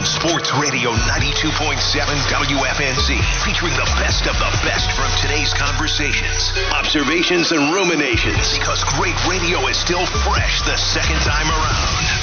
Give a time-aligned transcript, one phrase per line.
[0.00, 7.52] On Sports Radio 92.7 WFNZ, featuring the best of the best from today's conversations, observations,
[7.52, 8.56] and ruminations.
[8.58, 12.19] Because great radio is still fresh the second time around.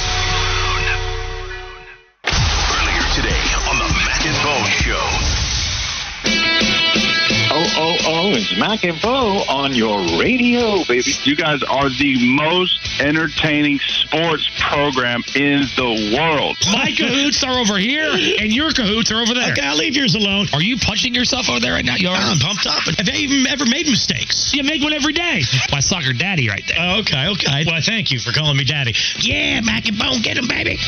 [8.10, 11.12] Oh, it's Mac and Bo on your radio, baby.
[11.24, 16.56] You guys are the most entertaining sports program in the world.
[16.72, 18.08] My cahoots are over here,
[18.40, 19.52] and your cahoots are over there.
[19.52, 20.46] Okay, I'll leave yours alone.
[20.54, 21.96] Are you punching yourself over there right now?
[21.96, 22.16] You are.
[22.16, 22.80] I'm pumped up.
[22.96, 24.54] Have I even ever made mistakes?
[24.54, 25.42] You make one every day.
[25.70, 26.78] My soccer daddy right there.
[26.80, 27.64] Oh, okay, okay.
[27.66, 28.94] Well, thank you for calling me daddy.
[29.20, 30.80] Yeah, Mac and Bone, get him, baby.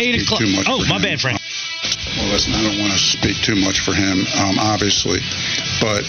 [0.00, 0.40] Eight o'clock.
[0.66, 1.37] Oh, my bad, Frank.
[2.16, 5.20] Well, listen, I don't want to speak too much for him, um, obviously,
[5.80, 6.04] but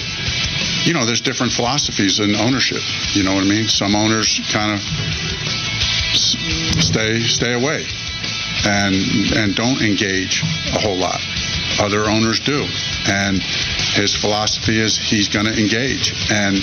[0.85, 2.81] you know, there's different philosophies in ownership.
[3.13, 3.67] You know what I mean?
[3.67, 4.81] Some owners kind of
[6.81, 7.85] stay stay away
[8.66, 8.95] and
[9.35, 11.22] and don't engage a whole lot.
[11.80, 12.66] Other owners do,
[13.07, 13.41] and
[13.95, 16.13] his philosophy is he's going to engage.
[16.31, 16.57] And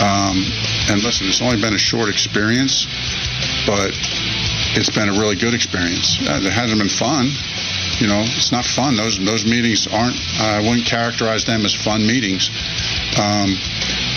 [0.00, 0.44] um,
[0.88, 2.86] and listen, it's only been a short experience,
[3.66, 3.90] but
[4.76, 6.18] it's been a really good experience.
[6.20, 7.28] Uh, it hasn't been fun.
[8.00, 8.96] You know, it's not fun.
[8.96, 10.16] Those those meetings aren't.
[10.38, 12.48] I wouldn't characterize them as fun meetings.
[13.18, 13.58] Um,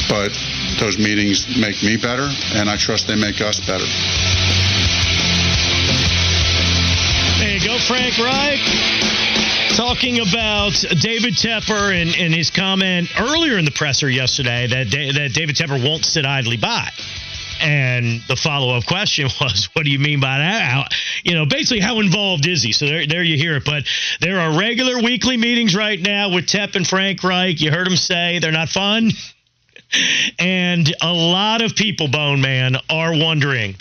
[0.08, 0.32] but
[0.80, 3.86] those meetings make me better, and I trust they make us better.
[7.40, 8.62] There you go, Frank Reich.
[9.76, 15.12] Talking about David Tepper and, and his comment earlier in the presser yesterday that, Da-
[15.13, 16.92] that David Tepper won't sit idly by.
[17.62, 20.62] And the follow up question was, what do you mean by that?
[20.62, 20.86] How,
[21.24, 22.72] you know, basically, how involved is he?
[22.72, 23.66] So there, there you hear it.
[23.66, 23.84] But
[24.20, 27.62] there are regular weekly meetings right now with Tep and Frank Reich.
[27.62, 29.12] You heard him say they're not fun.
[30.40, 33.76] And a lot of people, Bone Man, are wondering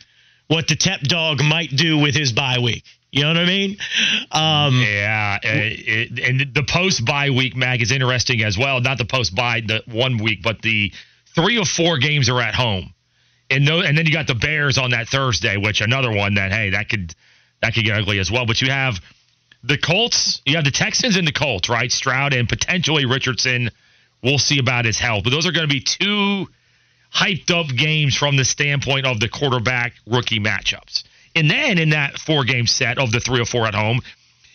[0.49, 2.83] what the Tep dog might do with his bye week.
[3.13, 3.77] You know what I mean?
[4.33, 8.81] Um, Yeah, uh, it, and the post bye week mag is interesting as well.
[8.81, 10.93] Not the post bye, the one week, but the
[11.35, 12.93] three or four games are at home,
[13.51, 16.53] and no, and then you got the Bears on that Thursday, which another one that
[16.53, 17.15] hey that could
[17.61, 18.47] that could get ugly as well.
[18.47, 19.01] But you have
[19.63, 21.91] the Colts, you have the Texans and the Colts, right?
[21.91, 23.71] Stroud and potentially Richardson.
[24.23, 26.47] We'll see about his health, but those are going to be two
[27.13, 31.05] hyped up games from the standpoint of the quarterback rookie matchups.
[31.35, 34.01] And then in that four game set of the three or four at home,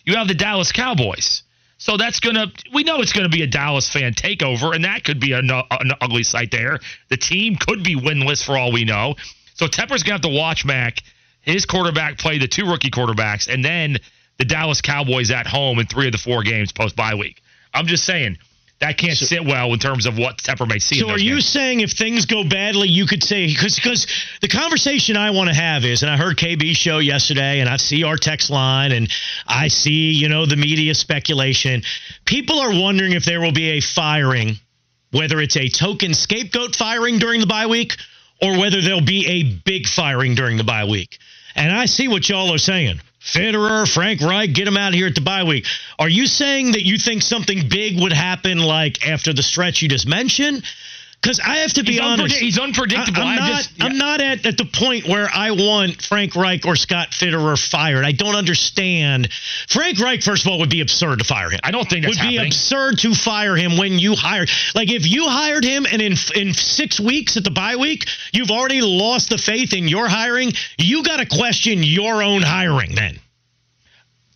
[0.04, 1.42] you have the Dallas Cowboys.
[1.78, 4.84] So that's going to, we know it's going to be a Dallas fan takeover, and
[4.84, 6.80] that could be an, uh, an ugly sight there.
[7.08, 9.16] The team could be winless for all we know.
[9.54, 11.02] So Tepper's going to have to watch Mac,
[11.42, 13.98] his quarterback play the two rookie quarterbacks, and then
[14.38, 17.42] the Dallas Cowboys at home in three of the four games post bye week.
[17.72, 18.38] I'm just saying
[18.78, 20.98] that can't sit well in terms of what Tepper may see.
[20.98, 24.06] in So are those you saying if things go badly, you could say because because
[24.42, 27.76] the conversation I want to have is, and I heard KB show yesterday, and I
[27.78, 29.10] see our text line, and
[29.46, 31.82] I see you know the media speculation.
[32.26, 34.56] People are wondering if there will be a firing,
[35.10, 37.96] whether it's a token scapegoat firing during the bye week,
[38.42, 41.18] or whether there'll be a big firing during the bye week.
[41.54, 43.00] And I see what y'all are saying.
[43.26, 45.66] Fitterer, Frank Reich, get him out of here at the bye week.
[45.98, 49.88] Are you saying that you think something big would happen like after the stretch you
[49.88, 50.62] just mentioned?
[51.22, 52.36] Because I have to be He's honest.
[52.36, 53.22] unpredict- he's unpredictable.
[53.22, 53.48] I, am not.
[53.48, 53.84] just- yeah.
[53.86, 58.04] I'm not at, at the point where I want Frank Reich or Scott Fitterer fired.
[58.04, 59.28] I don't understand.
[59.68, 61.58] Frank Reich, first of all, would be absurd to fire him.
[61.64, 62.52] I don't think that's would be happening.
[62.52, 64.48] absurd to fire him when you hired.
[64.76, 68.52] Like if you hired him and in in six weeks at the bye week, you've
[68.52, 70.52] already lost the faith in your hiring.
[70.78, 73.18] You got to question your own hiring then.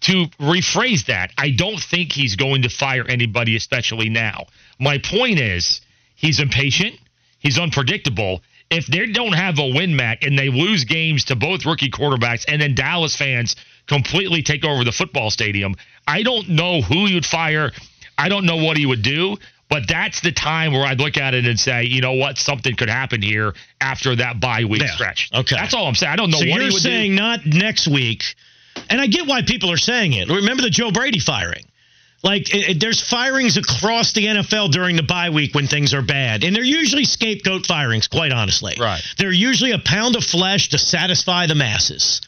[0.01, 4.47] to rephrase that, I don't think he's going to fire anybody, especially now.
[4.81, 5.83] My point is,
[6.21, 6.95] he's impatient,
[7.39, 8.43] he's unpredictable.
[8.71, 12.45] If they don't have a win, Mac, and they lose games to both rookie quarterbacks,
[12.47, 13.57] and then Dallas fans
[13.89, 15.75] completely take over the football stadium,
[16.07, 17.73] I don't know who you'd fire.
[18.17, 19.37] I don't know what he would do.
[19.69, 22.75] But that's the time where I'd look at it and say, you know what, something
[22.75, 24.89] could happen here after that bye week Yeah.
[24.95, 25.31] stretch.
[25.33, 25.55] Okay.
[25.55, 26.13] that's all I'm saying.
[26.13, 27.17] I don't know so what you're he would saying do.
[27.17, 28.35] not next week,
[28.89, 30.29] and I get why people are saying it.
[30.29, 31.65] Remember the Joe Brady firing.
[32.23, 36.03] Like it, it- there's firings across the NFL during the bye week when things are
[36.03, 38.09] bad, and they're usually scapegoat firings.
[38.09, 39.01] Quite honestly, Right.
[39.19, 42.21] They're usually a pound of flesh to satisfy the masses.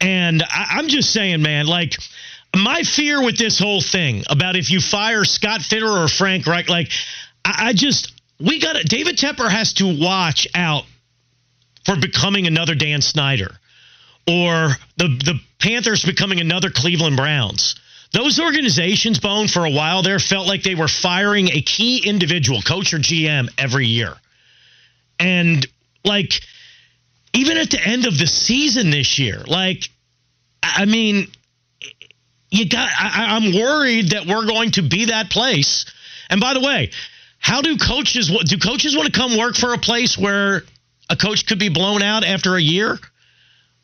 [0.00, 1.96] And I, I'm just saying, man, like
[2.56, 6.68] my fear with this whole thing about if you fire Scott Fitterer or Frank Reich,
[6.68, 6.90] like
[7.44, 10.84] I, I just we got to David Tepper has to watch out
[11.84, 13.56] for becoming another Dan Snyder
[14.28, 17.74] or the the Panthers becoming another Cleveland Browns.
[18.14, 22.62] Those organizations, Bone, for a while there felt like they were firing a key individual,
[22.62, 24.14] coach or GM, every year.
[25.18, 25.66] And
[26.04, 26.40] like
[27.32, 29.88] even at the end of the season this year, like
[30.62, 31.26] I mean,
[32.50, 35.84] you got I, I'm worried that we're going to be that place.
[36.30, 36.92] And by the way,
[37.40, 40.62] how do coaches do coaches want to come work for a place where
[41.10, 42.96] a coach could be blown out after a year?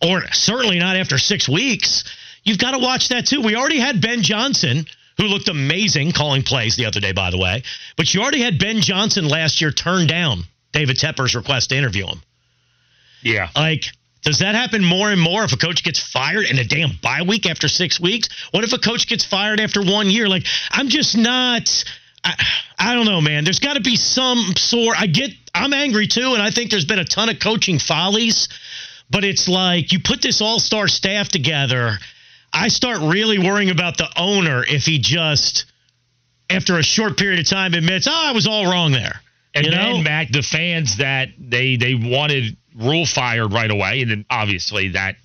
[0.00, 2.04] Or certainly not after six weeks.
[2.44, 3.40] You've got to watch that too.
[3.42, 7.38] We already had Ben Johnson, who looked amazing calling plays the other day, by the
[7.38, 7.62] way.
[7.96, 12.06] But you already had Ben Johnson last year turn down David Tepper's request to interview
[12.06, 12.22] him.
[13.22, 13.48] Yeah.
[13.54, 13.84] Like,
[14.22, 17.22] does that happen more and more if a coach gets fired in a damn bye
[17.22, 18.28] week after six weeks?
[18.50, 20.28] What if a coach gets fired after one year?
[20.28, 21.84] Like, I'm just not.
[22.22, 22.34] I,
[22.78, 23.44] I don't know, man.
[23.44, 25.00] There's got to be some sort.
[25.00, 25.30] I get.
[25.54, 28.48] I'm angry too, and I think there's been a ton of coaching follies.
[29.10, 31.98] But it's like you put this all star staff together.
[32.52, 35.66] I start really worrying about the owner if he just,
[36.48, 39.20] after a short period of time, admits, oh, I was all wrong there.
[39.54, 40.02] And you then know?
[40.02, 45.16] Mac, the fans that they they wanted Rhule fired right away, and then obviously that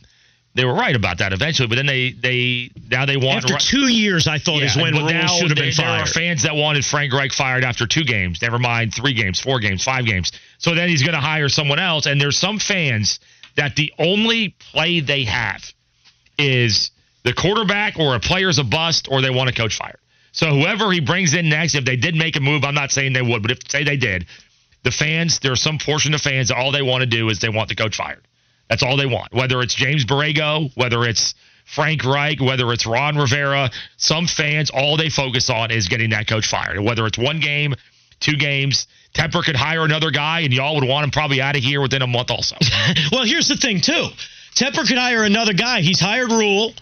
[0.56, 1.68] they were right about that eventually.
[1.68, 4.94] But then they they now they want After two years, I thought is Yeah, when
[4.94, 8.04] but Rhule should have been There are fans that wanted Frank Reich fired after two
[8.04, 8.42] games.
[8.42, 10.32] Never mind three games, four games, five games.
[10.58, 12.08] So then he's going to hire someone else.
[12.08, 13.20] And there's some fans
[13.58, 15.64] that the only play they have
[16.40, 16.90] is
[17.26, 20.00] the quarterback or a player's a bust or they want a coach fired.
[20.32, 23.14] So whoever he brings in next, if they did make a move, I'm not saying
[23.14, 24.28] they would, but if say they did,
[24.84, 27.50] the fans, there's some portion of fans that all they want to do is they
[27.50, 28.22] want the coach fired.
[28.70, 29.34] That's all they want.
[29.34, 31.34] Whether it's James Borrego, whether it's
[31.66, 36.28] Frank Reich, whether it's Ron Rivera, some fans, all they focus on is getting that
[36.28, 36.80] coach fired.
[36.80, 37.74] Whether it's one game,
[38.20, 41.64] two games, Tepper could hire another guy and y'all would want him probably out of
[41.64, 42.56] here within a month also.
[43.12, 44.10] well, here's the thing too.
[44.56, 45.82] Tepper could hire another guy.
[45.82, 46.74] He's hired Rhule.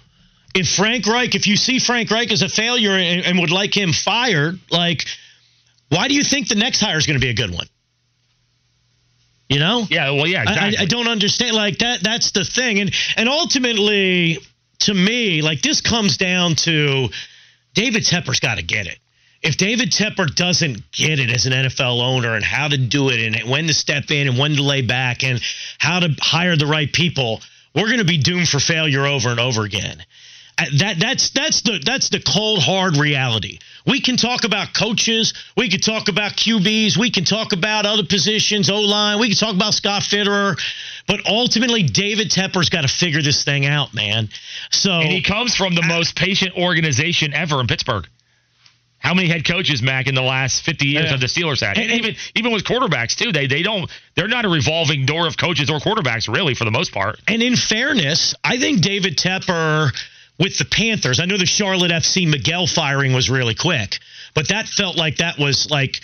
[0.53, 3.75] If Frank Reich, if you see Frank Reich as a failure and, and would like
[3.75, 5.05] him fired, like,
[5.89, 7.65] why do you think the next hire is going to be a good one?
[9.50, 9.85] You know?
[9.89, 10.77] yeah, well, yeah, I- exactly.
[10.77, 11.55] I, I don't understand.
[11.55, 12.03] Like that.
[12.03, 12.79] That's the thing.
[12.79, 14.39] And and ultimately,
[14.79, 17.09] to me, like this comes down to
[17.73, 18.97] David Tepper's got to get it.
[19.41, 23.19] If David Tepper doesn't get it as an NFL owner and how to do it
[23.19, 25.41] and when to step in and when to lay back and
[25.77, 27.41] how to hire the right people,
[27.75, 30.01] we're going to be doomed for failure over and over again.
[30.57, 33.59] Uh, That that's that's the that's the cold hard reality.
[33.85, 38.05] We can talk about coaches, we can talk about QBs, we can talk about other
[38.05, 40.57] positions, O line, we can talk about Scott Fitterer,
[41.05, 44.29] but ultimately David Tepper's got to figure this thing out, man.
[44.71, 48.07] So and he comes from the most patient organization ever in Pittsburgh.
[48.99, 51.11] How many head coaches, Mac, in the last 50 years Yeah.
[51.11, 51.77] have the Steelers had?
[51.77, 55.27] And, And- even even with quarterbacks too, they they don't they're not a revolving door
[55.27, 57.19] of coaches or quarterbacks really for the most part.
[57.27, 59.91] And in fairness, I think David Tepper
[60.44, 64.00] with the Panthers, I know the Charlotte FC Miguel firing was really quick,
[64.36, 66.01] but that felt like that was like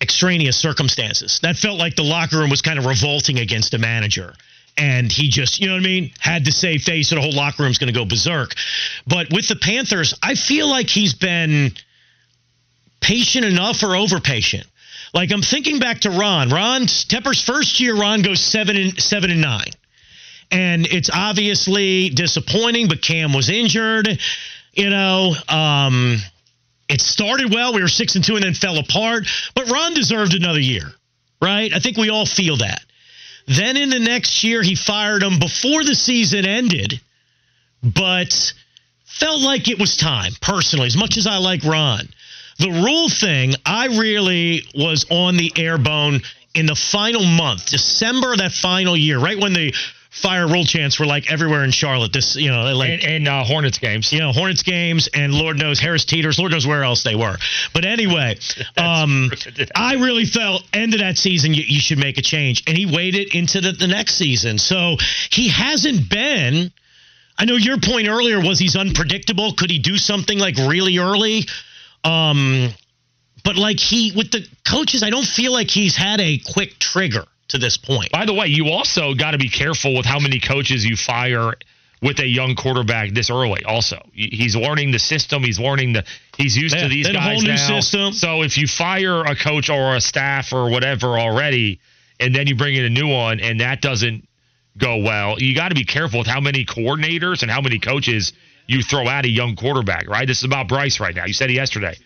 [0.00, 1.40] extraneous circumstances.
[1.42, 4.32] That felt like the locker room was kind of revolting against a manager.
[4.78, 7.34] And he just, you know what I mean, had to save face, so the whole
[7.34, 8.54] locker room's going to go berserk.
[9.06, 11.72] But with the Panthers, I feel like he's been
[13.02, 14.64] patient enough or overpatient.
[15.12, 16.48] Like I'm thinking back to Ron.
[16.48, 19.72] Ron Tepper's first year, Ron goes seven and seven and nine,
[20.50, 22.88] and it's obviously disappointing.
[22.88, 24.18] But Cam was injured.
[24.72, 26.18] You know, um,
[26.88, 27.74] it started well.
[27.74, 29.26] We were six and two, and then fell apart.
[29.54, 30.92] But Ron deserved another year,
[31.40, 31.72] right?
[31.72, 32.84] I think we all feel that.
[33.46, 37.00] Then in the next year, he fired him before the season ended,
[37.82, 38.52] but
[39.04, 40.86] felt like it was time personally.
[40.86, 42.08] As much as I like Ron,
[42.58, 48.38] the Rhule thing, I really was on the airbone in the final month, December of
[48.38, 49.74] that final year, right when the
[50.10, 52.12] fire Rhule chants were like everywhere in Charlotte.
[52.12, 54.12] This, you know, like And, and uh, Hornets games.
[54.12, 57.36] you know, Hornets games and Lord knows Harris Teeters, Lord knows where else they were.
[57.72, 58.36] But anyway,
[58.76, 59.30] um,
[59.74, 62.86] I really felt end of that season you, you should make a change, and he
[62.86, 64.58] waited into the, the next season.
[64.58, 64.96] So
[65.30, 66.72] he hasn't been.
[67.38, 69.54] I know your point earlier was he's unpredictable.
[69.54, 71.46] Could he do something like really early?
[72.04, 72.68] Um,
[73.44, 77.24] but like he with the coaches, I don't feel like he's had a quick trigger
[77.50, 78.10] to this point.
[78.12, 81.52] By the way, you also got to be careful with how many coaches you fire
[82.02, 83.62] with a young quarterback this early.
[83.64, 85.42] Also, he's learning the system.
[85.42, 86.04] He's learning the.
[86.36, 87.80] He's used Yeah, to these guys whole new now.
[87.80, 88.12] system.
[88.12, 91.80] So if you fire a coach or a staff or whatever already,
[92.18, 94.26] and then you bring in a new one, and that doesn't
[94.78, 98.32] go well, you got to be careful with how many coordinators and how many coaches
[98.66, 100.26] you throw at a young quarterback, right?
[100.26, 101.26] This is about Bryce right now.
[101.26, 101.96] You said it yesterday.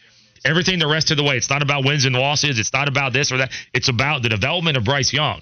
[0.44, 2.58] Everything the rest of the way, it's not about wins and losses.
[2.58, 3.50] It's not about this or that.
[3.72, 5.40] It's about the development of Bryce Young.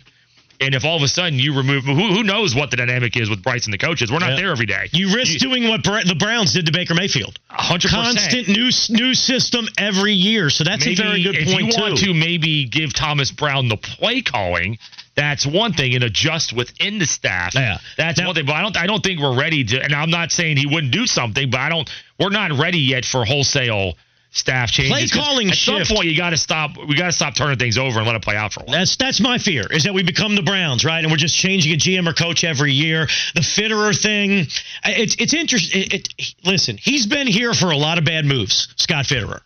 [0.60, 3.28] And if all of a sudden you remove, who, who knows what the dynamic is
[3.28, 4.12] with Bryce and the coaches?
[4.12, 4.36] We're not Yeah.
[4.36, 4.88] there every day.
[4.92, 7.36] You risk doing what Bra- the Browns did to Baker Mayfield.
[7.50, 7.90] 100%.
[7.90, 10.50] Constant new new system every year.
[10.50, 12.06] So that's maybe a very good if point you want too.
[12.06, 14.78] to maybe give Thomas Brown the play calling,
[15.16, 17.56] that's one thing, and adjust within the staff.
[17.56, 17.78] Yeah.
[17.96, 18.46] that's Now- one thing.
[18.46, 19.82] But I don't, I don't think we're ready to.
[19.82, 21.90] And I'm not saying he wouldn't do something, but I don't.
[22.20, 23.94] We're not ready yet for wholesale
[24.32, 25.12] staff changes.
[25.12, 25.86] Play calling At shift.
[25.86, 26.76] some point, you got to stop.
[26.76, 28.78] We got to stop turning things over and let it play out for a while.
[28.78, 31.02] That's that's my fear is that we become the Browns, right?
[31.02, 33.06] And we're just changing a GM or coach every year.
[33.34, 34.46] The Fitterer thing,
[34.84, 35.82] it's it's interesting.
[35.82, 39.40] It, it, listen, he's been here for a lot of bad moves, Scott Fitterer.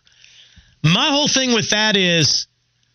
[0.83, 2.47] My whole thing with that is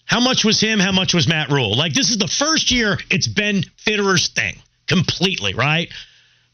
[0.05, 1.77] how much was him, how much was Matt Rhule?
[1.77, 4.57] Like this is the first year it's been Fitterer's thing
[4.87, 5.89] completely, right?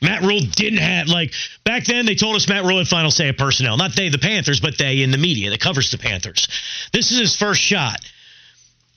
[0.00, 1.32] Matt Rhule didn't have like
[1.64, 2.06] back then.
[2.06, 4.78] They told us Matt Rhule had final say of personnel, not they, the Panthers, but
[4.78, 6.48] they in the media that covers the Panthers.
[6.92, 8.00] This is his first shot.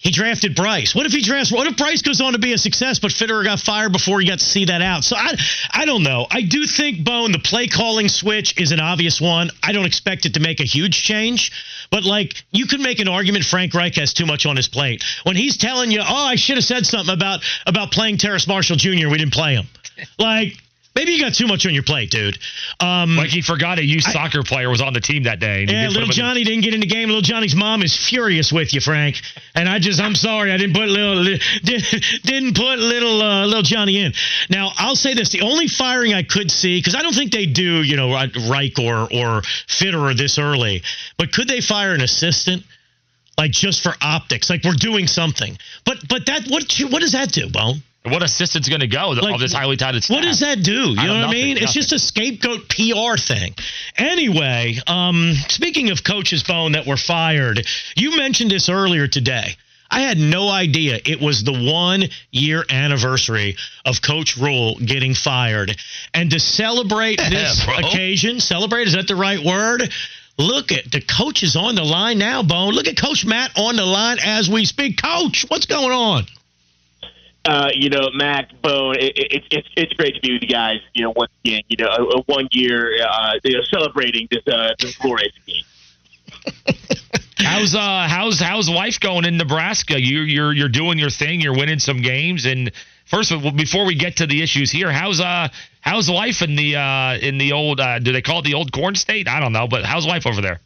[0.02, 0.96] He drafted Bryce.
[0.96, 1.52] What if he drafts?
[1.52, 4.28] What if Bryce goes on to be a success, but Fitterer got fired before he
[4.28, 5.04] got to see that out?
[5.04, 5.36] So I,
[5.70, 6.26] I don't know.
[6.32, 9.52] I do think Bone the play calling switch is an obvious one.
[9.62, 11.52] I don't expect it to make a huge change,
[11.92, 15.04] but like you could make an argument Frank Reich has too much on his plate
[15.24, 18.78] when he's telling you, "Oh, I should have said something about about playing Terrace Marshall
[18.78, 19.08] Jr.
[19.08, 19.68] We didn't play him."
[20.18, 20.58] Like
[20.96, 22.38] maybe you got too much on your plate, dude.
[22.80, 25.62] Um, Like he forgot a youth soccer player was on the team that day.
[25.64, 27.08] and yeah, little him in- Johnny didn't get in the game.
[27.10, 29.22] Little Johnny's mom is furious with you, Frank.
[29.56, 33.46] And I just, I'm sorry, I didn't put little, li- didn't, didn't put little, uh,
[33.46, 34.14] little Johnny in.
[34.50, 37.46] Now, I'll say this: the only firing I could see, because I don't think they
[37.46, 38.12] do, you know,
[38.50, 40.84] Reich or or Fitterer this early,
[41.18, 42.64] but could they fire an assistant?
[43.38, 47.32] Like just for optics, like we're doing something, but but that what what does that
[47.32, 47.82] do, Bone?
[48.04, 50.16] What assistant's going to go Like, of this highly touted staff?
[50.16, 50.72] What does that do?
[50.72, 51.50] You I know don't- what I mean?
[51.50, 53.54] nothing, It's just a scapegoat PR thing.
[53.96, 57.66] Anyway, um, speaking of coaches, Bone, that were fired,
[57.96, 59.56] you mentioned this earlier today.
[59.94, 65.76] I had no idea it was the one year anniversary of Coach Rhule getting fired.
[66.14, 67.76] And to celebrate this bro.
[67.76, 69.92] occasion, celebrate, is that the right word?
[70.38, 72.74] Look at the coach is on the line now, Bone.
[72.74, 75.00] Look at Coach Matt on the line as we speak.
[75.02, 76.26] Coach, what's going on?
[77.46, 78.96] Uh, you know, Mac Bone.
[78.98, 80.80] It, it, it's it's great to be with you guys.
[80.94, 84.48] You know, once again, you know, a, a one year, uh, you know, celebrating this
[84.48, 85.64] uh, this glorious game.
[87.44, 90.00] How's uh how's how's life going in Nebraska?
[90.00, 91.42] You you're you're doing your thing.
[91.42, 92.46] You're winning some games.
[92.46, 92.72] And
[93.06, 96.56] first, of all, before we get to the issues here, how's uh how's life in
[96.56, 99.28] the uh in the old uh, do they call it the old corn state?
[99.28, 100.60] I don't know, but how's life over there?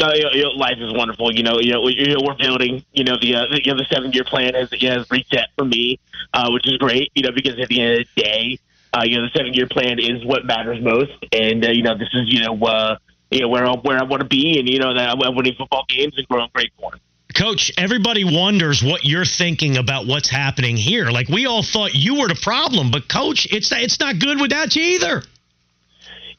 [0.00, 1.34] Uh, you know, life is wonderful.
[1.34, 2.84] You know, you know, we, we're building.
[2.92, 5.64] You know, the uh, the, you know, the seven year plan has has reset for
[5.64, 5.98] me,
[6.32, 7.10] uh, which is great.
[7.14, 8.58] You know, because at the end of the day,
[8.92, 11.96] uh, you know, the seven year plan is what matters most, and uh, you know,
[11.98, 12.96] this is you know, uh,
[13.30, 15.54] you know where I, where I want to be, and you know that I'm winning
[15.54, 17.00] football games and growing great corn.
[17.34, 21.10] Coach, everybody wonders what you're thinking about what's happening here.
[21.10, 24.74] Like we all thought you were the problem, but coach, it's it's not good without
[24.74, 25.22] you either.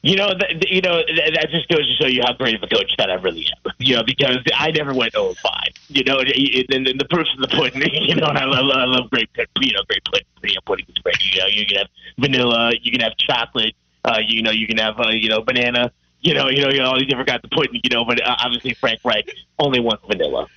[0.02, 2.64] You know, th- you know th- that just goes to show you how great of
[2.64, 3.74] a coach that I really am.
[3.80, 5.54] You know, because I never went 0 5.
[5.88, 7.82] You know, and, and, and the proof's in the pudding.
[7.94, 9.30] You know, and I love, I love great,
[9.62, 10.26] you know, great pudding.
[10.44, 11.18] You know, pudding is great.
[11.34, 11.88] You know, you can have
[12.18, 13.76] vanilla, you can have chocolate,
[14.06, 15.92] uh, you know, you can have, uh, you know, banana.
[16.22, 17.80] You know, you know, you know, all these different kinds of pudding.
[17.84, 20.48] You know, but uh, obviously Frank Reich only wants vanilla.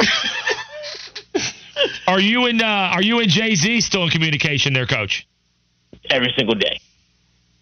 [2.06, 5.26] Are you and uh, are you and Jay Z still in communication there, Coach?
[6.10, 6.80] every single day.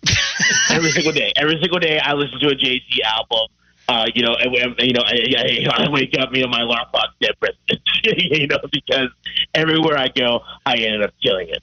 [0.70, 1.32] every single day.
[1.36, 3.48] Every single day, I listen to a Jay Z album.
[3.88, 6.86] Uh, you know, and, and, you know, I, I, wake up, you know, my alarm
[6.92, 7.80] clock dead president.
[8.04, 9.08] you know, because
[9.52, 11.62] everywhere I go, I ended up killing it.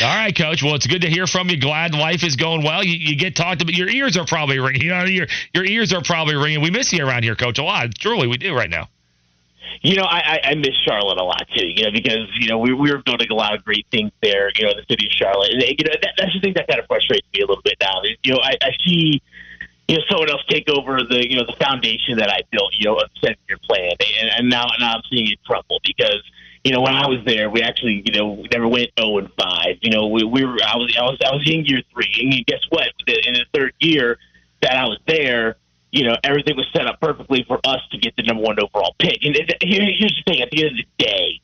[0.00, 0.62] All right, Coach.
[0.62, 1.60] Well, it's good to hear from you.
[1.60, 2.82] Glad life is going well.
[2.82, 3.74] You, you get talked about.
[3.74, 4.82] Your ears are probably ringing.
[4.82, 6.60] You know, your your ears are probably ringing.
[6.62, 7.94] We miss you around here, Coach, a lot.
[7.98, 8.88] Truly, we do right now.
[9.82, 11.66] You know, I, I, miss Charlotte a lot too.
[11.66, 14.50] You know, because you know we, we were building a lot of great things there.
[14.56, 16.68] You know, in the city of Charlotte, and you know that, that's the thing that
[16.68, 18.00] kind of frustrates me a little bit now.
[18.22, 19.22] You know, I, I see
[19.88, 22.72] you know someone else take over the you know the foundation that I built.
[22.78, 26.22] You know, a seven year plan, and, and now now I'm seeing it crumble because.
[26.64, 29.78] You know, when I was there, we actually, you know, never went zero and five.
[29.80, 32.44] You know, we, we were, I was, I was, I was in year three, and
[32.46, 32.88] guess what?
[33.06, 34.18] In the third year
[34.60, 35.56] that I was there,
[35.90, 38.94] you know, everything was set up perfectly for us to get the number one overall
[38.98, 39.24] pick.
[39.24, 41.40] And here's the thing: at the end of the day,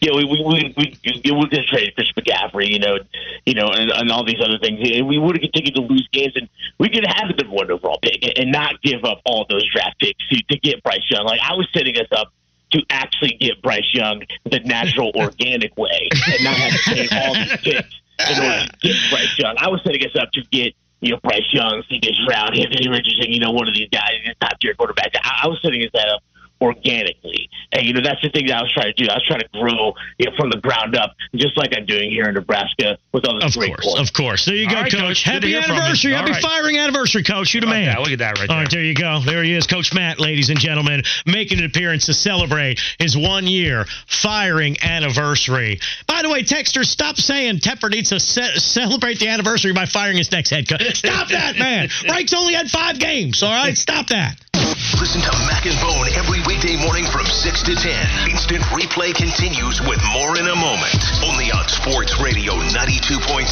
[0.00, 2.98] you know, we we we we, we would have traded Chris McCaffrey, you know,
[3.44, 4.80] you know, and, and all these other things.
[4.80, 7.98] We would have continued to lose games, and we could have the number one overall
[8.02, 11.26] pick and, and not give up all those draft picks to, to get Bryce Young.
[11.26, 12.32] Like I was setting us up
[12.70, 17.34] to actually get Bryce Young the natural, organic way and not have to pay all
[17.34, 18.00] these picks
[18.30, 19.56] in order to get Bryce Young.
[19.58, 22.14] I was setting us up to get you know Bryce Young, C.J.
[22.24, 25.16] Stroud, Anthony Richardson, you know one of these guys, top tier quarterbacks.
[25.22, 26.22] I, I was setting us that up
[26.60, 27.48] organically.
[27.72, 29.10] And you know that's the thing that I was trying to do.
[29.10, 32.10] I was trying to grow you know, from the ground up, just like I'm doing
[32.10, 34.00] here in Nebraska with all this of great course, core.
[34.00, 35.00] Of course, there you All go, right, Coach.
[35.00, 35.22] Coach.
[35.22, 35.80] Happy hear from you.
[35.82, 36.12] anniversary!
[36.12, 36.42] Happy right.
[36.42, 37.54] firing anniversary, Coach.
[37.54, 37.94] You the How about man.
[37.94, 38.00] that?
[38.02, 38.56] Look at that right there.
[38.56, 39.20] right, there you go.
[39.24, 43.46] There he is, Coach Matt, ladies and gentlemen, making an appearance to celebrate his one
[43.46, 45.80] year firing anniversary.
[46.06, 50.16] By the way, texters, stop saying Tepper needs to ce- celebrate the anniversary by firing
[50.16, 50.96] his next head coach.
[50.96, 51.88] Stop that, man.
[52.08, 53.42] Reich's only had five games.
[53.42, 54.40] All right, stop that.
[54.76, 58.30] Listen to Mac and Bone every weekday morning from 6 to 10.
[58.30, 61.00] Instant replay continues with more in a moment.
[61.24, 63.46] Only on Sports Radio 92.7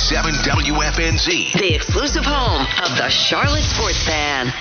[0.45, 1.59] WFNZ.
[1.59, 4.53] The exclusive home of the Charlotte Sports Fan.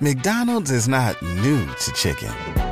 [0.00, 2.71] McDonald's is not new to chicken.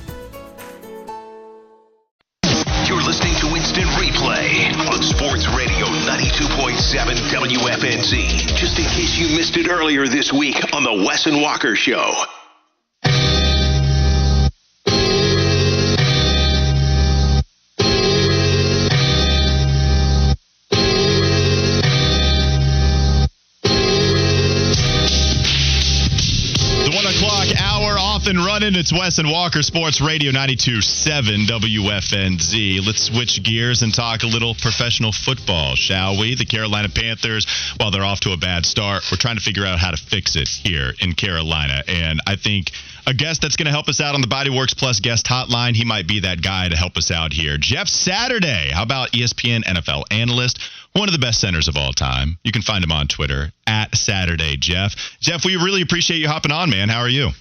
[7.81, 8.55] WFNZ.
[8.55, 12.13] Just in case you missed it earlier this week on the Wes and Walker Show.
[28.21, 28.75] Off and running.
[28.75, 32.85] It's Wes and Walker Sports Radio 92.7 WFNZ.
[32.85, 36.35] Let's switch gears and talk a little professional football, shall we?
[36.35, 39.79] The Carolina Panthers, while they're off to a bad start, we're trying to figure out
[39.79, 41.83] how to fix it here in Carolina.
[41.87, 42.71] And I think
[43.07, 45.85] a guest that's going to help us out on the Bodyworks Plus guest hotline, he
[45.85, 47.57] might be that guy to help us out here.
[47.57, 48.69] Jeff Saturday.
[48.71, 50.59] How about ESPN NFL analyst?
[50.93, 52.37] One of the best centers of all time.
[52.43, 54.93] You can find him on Twitter at Saturday Jeff.
[55.19, 56.89] Jeff, we really appreciate you hopping on, man.
[56.89, 57.31] How are you?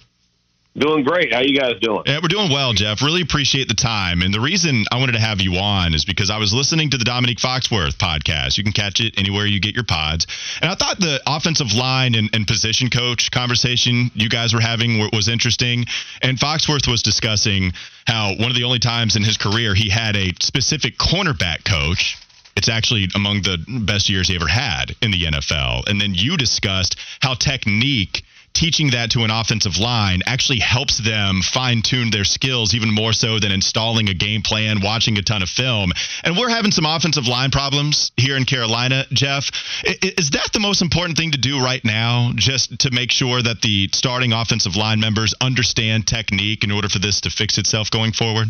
[0.79, 1.35] Doing great.
[1.35, 2.03] How you guys doing?
[2.07, 3.03] Yeah, we're doing well, Jeff.
[3.03, 4.23] Really appreciate the time.
[4.23, 6.97] And the reason I wanted to have you on is because I was listening to
[6.97, 8.57] the Dominique Foxworth podcast.
[8.57, 10.29] You can catch it anywhere you get your pods.
[10.63, 15.01] And I thought the offensive line and, and position coach conversation you guys were having
[15.01, 15.87] wa- was interesting.
[16.23, 17.73] And Foxworth was discussing
[18.07, 22.17] how one of the only times in his career he had a specific cornerback coach.
[22.57, 25.89] It's actually among the best years he ever had in the NFL.
[25.89, 28.23] And then you discussed how technique
[28.53, 33.13] teaching that to an offensive line actually helps them fine tune their skills even more
[33.13, 35.93] so than installing a game plan, watching a ton of film.
[36.25, 39.51] And we're having some offensive line problems here in Carolina, Jeff.
[39.85, 43.63] Is that the most important thing to do right now, just to make sure that
[43.63, 48.13] the starting offensive line members understand technique in order for this to fix itself going
[48.13, 48.49] forward?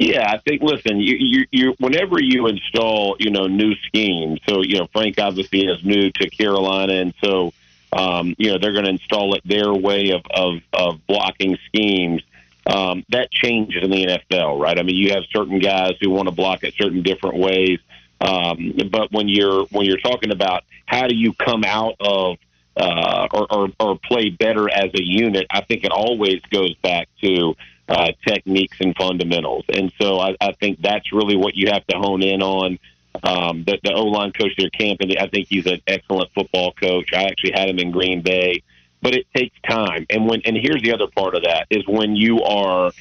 [0.00, 0.62] Yeah, I think.
[0.62, 4.40] Listen, you, you, you, whenever you install, you know, new schemes.
[4.48, 7.52] So, you know, Frank obviously is new to Carolina, and so,
[7.92, 12.22] um, you know, they're going to install it their way of of, of blocking schemes.
[12.66, 14.78] Um, that changes in the NFL, right?
[14.78, 17.78] I mean, you have certain guys who want to block it certain different ways.
[18.20, 22.36] Um, but when you're when you're talking about how do you come out of
[22.76, 27.08] uh, or, or, or play better as a unit, I think it always goes back
[27.22, 27.56] to
[27.88, 29.64] uh, techniques and fundamentals.
[29.68, 32.78] And so I, I think that's really what you have to hone in on.
[33.22, 36.72] Um, the, the O line coach there, Camp, and I think he's an excellent football
[36.72, 37.12] coach.
[37.12, 38.62] I actually had him in Green Bay,
[39.02, 40.06] but it takes time.
[40.10, 42.92] And when and here's the other part of that is when you are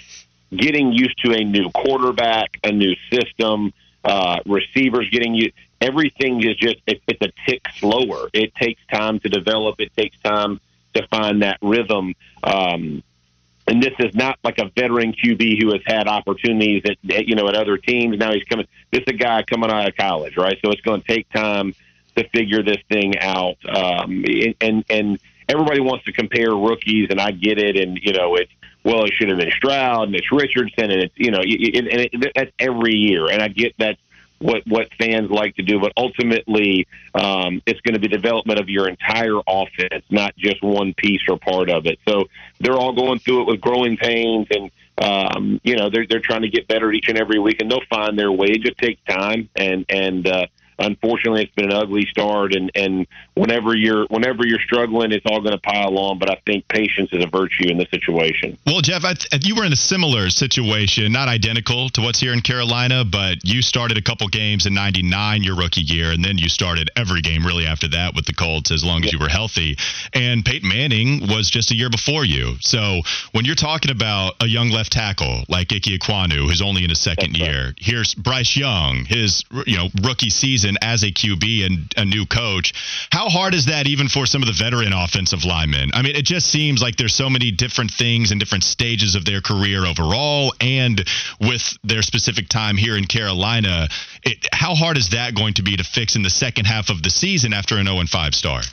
[0.56, 3.72] getting used to a new quarterback, a new system,
[4.04, 5.52] uh, receivers getting you.
[5.82, 8.30] Everything is just it, it's a tick slower.
[8.34, 9.80] It takes time to develop.
[9.80, 10.60] It takes time
[10.96, 12.16] to find that rhythm.
[12.44, 13.04] Um,
[13.70, 17.36] and this is not like a veteran QB who has had opportunities at, at you
[17.36, 18.18] know at other teams.
[18.18, 18.68] Now he's coming.
[18.92, 20.58] This is a guy coming out of college, right?
[20.66, 21.76] So it's going to take time
[22.16, 23.58] to figure this thing out.
[23.68, 24.26] Um,
[24.60, 27.78] and and everybody wants to compare rookies, and I get it.
[27.78, 28.50] And you know, it
[28.84, 32.02] well, it should have been Stroud and it's Richardson, and it's you know, it, and
[32.02, 33.30] it, that's every year.
[33.30, 33.98] And I get that
[34.40, 38.70] what what fans like to do, but ultimately, um, it's going to be development of
[38.70, 42.00] your entire offense, not just one piece or part of it.
[42.08, 42.26] So
[42.60, 46.44] they're all going through it with growing pains, and um, you know they're they're trying
[46.44, 48.48] to get better each and every week, and they'll find their way.
[48.48, 50.48] It just takes time, and and uh,
[50.80, 52.54] unfortunately, it's been an ugly start.
[52.54, 56.20] And and whenever you're whenever you're struggling, it's all going to pile on.
[56.20, 58.58] But I think patience is a virtue in this situation.
[58.66, 62.42] Well, Jeff, I, you were in a similar situation, not identical to what's here in
[62.42, 66.50] Carolina, but you started a couple games in '99 your rookie year, and then you
[66.50, 69.78] started every game really after that with the Colts as long as you were healthy.
[70.14, 72.56] And Peyton Manning was just a year before you.
[72.62, 76.90] So when you're talking about a young left tackle like Ike Ekwonu, who's only in
[76.90, 77.78] his second That's year, right.
[77.78, 82.74] here's Bryce Young, his you know rookie season as a QB and a new coach.
[83.12, 85.92] How hard is that even for some of the veteran offensive linemen?
[85.94, 89.26] I mean, it just seems like there's so many different things and different stages of
[89.26, 91.04] their career overall and
[91.40, 93.88] with their specific time here in Carolina.
[94.24, 97.04] It, how hard is that going to be to fix in the second half of
[97.04, 98.66] the season after an 0 5 start?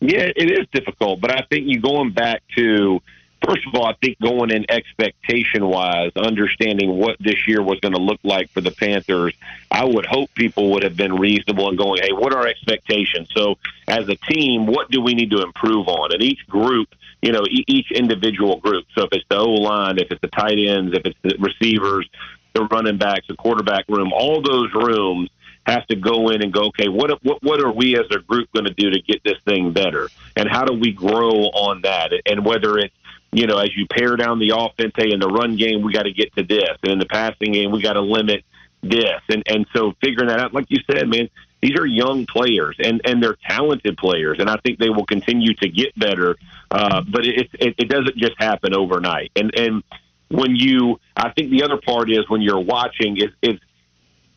[0.00, 3.00] Yeah, it is difficult, but I think you going back to
[3.44, 7.94] first of all, I think going in expectation wise, understanding what this year was going
[7.94, 9.34] to look like for the Panthers,
[9.70, 13.28] I would hope people would have been reasonable and going, hey, what are our expectations?
[13.34, 16.12] So, as a team, what do we need to improve on?
[16.12, 18.86] And each group, you know, each individual group.
[18.94, 22.08] So, if it's the O line, if it's the tight ends, if it's the receivers,
[22.54, 25.30] the running backs, the quarterback room, all those rooms
[25.64, 28.50] have to go in and go, okay, what what what are we as a group
[28.52, 32.12] going to do to get this thing better, and how do we grow on that?
[32.26, 32.94] And whether it's
[33.32, 36.02] you know, as you pare down the offense, hey, in the run game, we got
[36.02, 38.44] to get to this, and in the passing game, we got to limit
[38.82, 41.30] this, and and so figuring that out, like you said, man,
[41.62, 45.54] these are young players, and and they're talented players, and I think they will continue
[45.54, 46.36] to get better.
[46.70, 49.82] Uh, but it, it it doesn't just happen overnight, and and
[50.28, 53.60] when you, I think the other part is when you're watching is is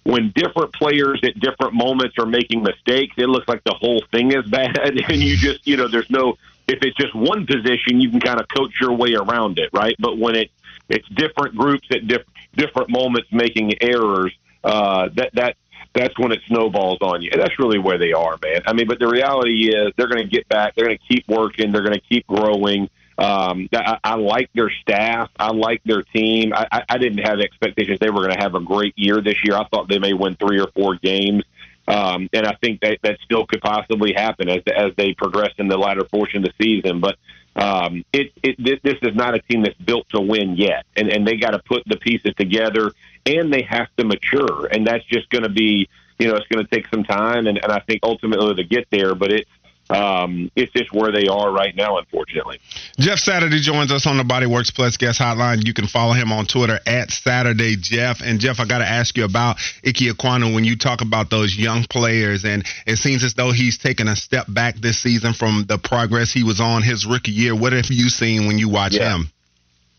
[0.04, 4.32] when different players at different moments are making mistakes, it looks like the whole thing
[4.32, 8.10] is bad, and you just you know there's no if it's just one position, you
[8.10, 9.96] can kind of coach your way around it, right?
[10.00, 10.52] But when it
[10.90, 15.58] it's different groups at diff- different moments making errors, uh, that that
[15.94, 17.32] that's when it snowballs on you.
[17.32, 18.62] That's really where they are, man.
[18.68, 20.76] I mean, but the reality is they're going to get back.
[20.76, 21.72] They're going to keep working.
[21.72, 22.90] They're going to keep growing.
[23.18, 25.30] Um, I, I like their staff.
[25.40, 26.52] I like their team.
[26.54, 29.38] I, I, I didn't have expectations they were going to have a great year this
[29.46, 29.56] year.
[29.56, 31.44] I thought they may win three or four games.
[31.88, 35.68] Um, and I think that that still could possibly happen as as they progress in
[35.68, 37.00] the latter portion of the season.
[37.00, 37.18] But
[37.56, 41.28] um, it, it this is not a team that's built to win yet, and and
[41.28, 42.92] they got to put the pieces together,
[43.26, 46.66] and they have to mature, and that's just going to be you know it's going
[46.66, 49.14] to take some time, and, and I think ultimately to get there.
[49.14, 49.50] But it's
[49.90, 52.60] um, it's just where they are right now, unfortunately.
[52.98, 55.66] Jeff Saturday joins us on the Bodyworks Plus guest hotline.
[55.66, 58.22] You can follow him on Twitter at Saturday Jeff.
[58.22, 61.56] And Jeff, I got to ask you about Ike Ekwonu when you talk about those
[61.56, 65.66] young players, and it seems as though he's taken a step back this season from
[65.68, 67.56] the progress he was on his rookie year.
[67.56, 69.16] What have you seen when you watch yeah.
[69.16, 69.32] him?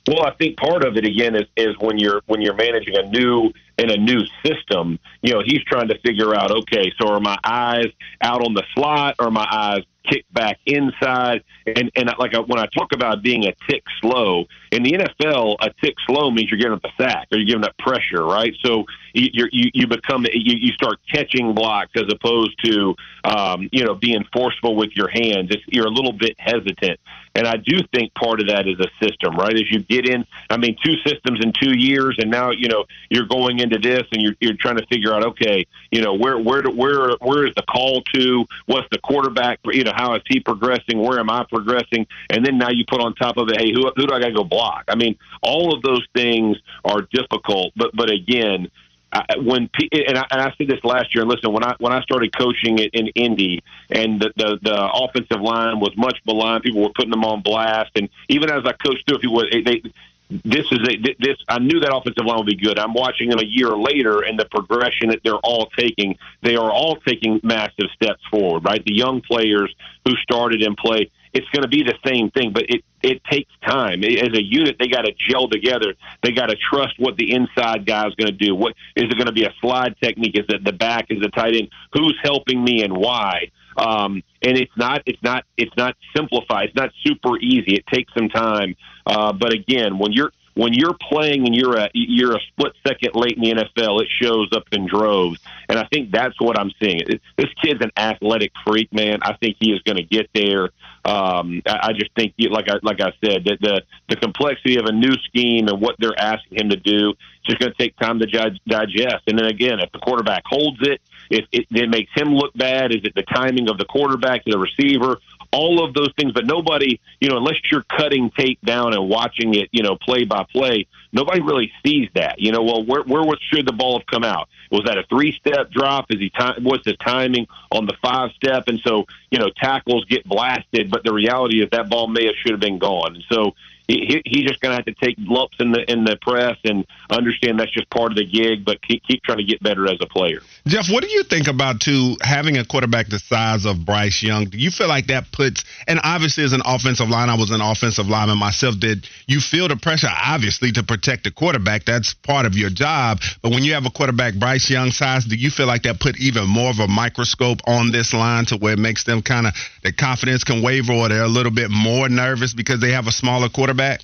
[0.08, 3.02] Well, I think part of it again is, is when you're when you're managing a
[3.02, 4.98] new in a new system.
[5.22, 7.88] You know, he's trying to figure out, okay, so are my eyes
[8.20, 11.42] out on the slot, or my eyes kicked back inside?
[11.66, 15.70] And and like when I talk about being a tick slow in the NFL, a
[15.82, 18.54] tick slow means you're giving up a sack or you're giving up pressure, right?
[18.64, 23.84] So you you you become you, you start catching blocks as opposed to um, you
[23.84, 25.50] know being forceful with your hands.
[25.50, 27.00] It's, you're a little bit hesitant.
[27.34, 29.54] And I do think part of that is a system, right?
[29.54, 32.84] As you get in, I mean, two systems in two years, and now you know
[33.10, 36.38] you're going into this, and you're you're trying to figure out, okay, you know, where
[36.38, 38.46] where where where is the call to?
[38.66, 39.60] What's the quarterback?
[39.64, 40.98] You know, how is he progressing?
[40.98, 42.06] Where am I progressing?
[42.30, 44.28] And then now you put on top of it, hey, who who do I got
[44.28, 44.84] to go block?
[44.88, 48.70] I mean, all of those things are difficult, but but again,
[49.12, 51.24] I, when and I, and I said this last year.
[51.24, 55.40] Listen, when I when I started coaching it in Indy, and the, the the offensive
[55.40, 59.06] line was much maligned, people were putting them on blast, and even as I coached
[59.06, 59.82] through, people they
[60.28, 62.78] this is a this I knew that offensive line would be good.
[62.78, 66.16] I'm watching them a year later and the progression that they're all taking.
[66.42, 68.84] They are all taking massive steps forward, right?
[68.84, 69.72] The young players
[70.04, 73.52] who started and play, it's going to be the same thing, but it it takes
[73.64, 74.02] time.
[74.02, 75.94] As a unit, they got to gel together.
[76.24, 78.54] They got to trust what the inside guy is going to do.
[78.54, 80.36] What is it going to be a slide technique?
[80.36, 81.06] Is it the back?
[81.10, 81.68] Is it tight end?
[81.92, 83.52] Who's helping me and why?
[83.76, 86.68] Um, and it's not it's not it's not simplified.
[86.68, 87.74] It's not super easy.
[87.74, 88.76] It takes some time.
[89.06, 93.14] Uh, but again, when you're when you're playing and you're a you're a split second
[93.14, 95.38] late in the NFL, it shows up in droves.
[95.68, 97.02] And I think that's what I'm seeing.
[97.36, 99.18] This kid's an athletic freak, man.
[99.22, 100.70] I think he is going to get there.
[101.04, 104.86] Um, I, I just think, like I like I said, that the the complexity of
[104.86, 107.96] a new scheme and what they're asking him to do is just going to take
[107.98, 108.26] time to
[108.66, 109.24] digest.
[109.26, 112.92] And then again, if the quarterback holds it, if it, it makes him look bad,
[112.92, 115.18] is it the timing of the quarterback to the receiver?
[115.52, 116.32] all of those things.
[116.32, 120.24] But nobody, you know, unless you're cutting tape down and watching it, you know, play
[120.24, 122.38] by play, nobody really sees that.
[122.38, 124.48] You know, well, where where should the ball have come out?
[124.70, 126.06] Was that a three step drop?
[126.10, 126.62] Is he time?
[126.62, 128.64] What's the timing on the five step?
[128.68, 132.34] And so, you know, tackles get blasted, but the reality is that ball may have
[132.42, 133.14] should have been gone.
[133.14, 133.54] And so,
[133.88, 136.84] he, he's just going to have to take lumps in the in the press and
[137.10, 139.98] understand that's just part of the gig, but keep, keep trying to get better as
[140.00, 140.40] a player.
[140.66, 144.46] Jeff, what do you think about too having a quarterback the size of Bryce Young?
[144.46, 147.60] Do you feel like that puts and obviously as an offensive line, I was an
[147.60, 148.78] offensive lineman myself.
[148.80, 151.84] Did you feel the pressure obviously to protect the quarterback?
[151.84, 153.20] That's part of your job.
[153.42, 156.18] But when you have a quarterback Bryce Young size, do you feel like that put
[156.18, 159.54] even more of a microscope on this line to where it makes them kind of
[159.82, 163.12] their confidence can waver or they're a little bit more nervous because they have a
[163.12, 163.75] smaller quarterback?
[163.76, 164.02] Quarterback?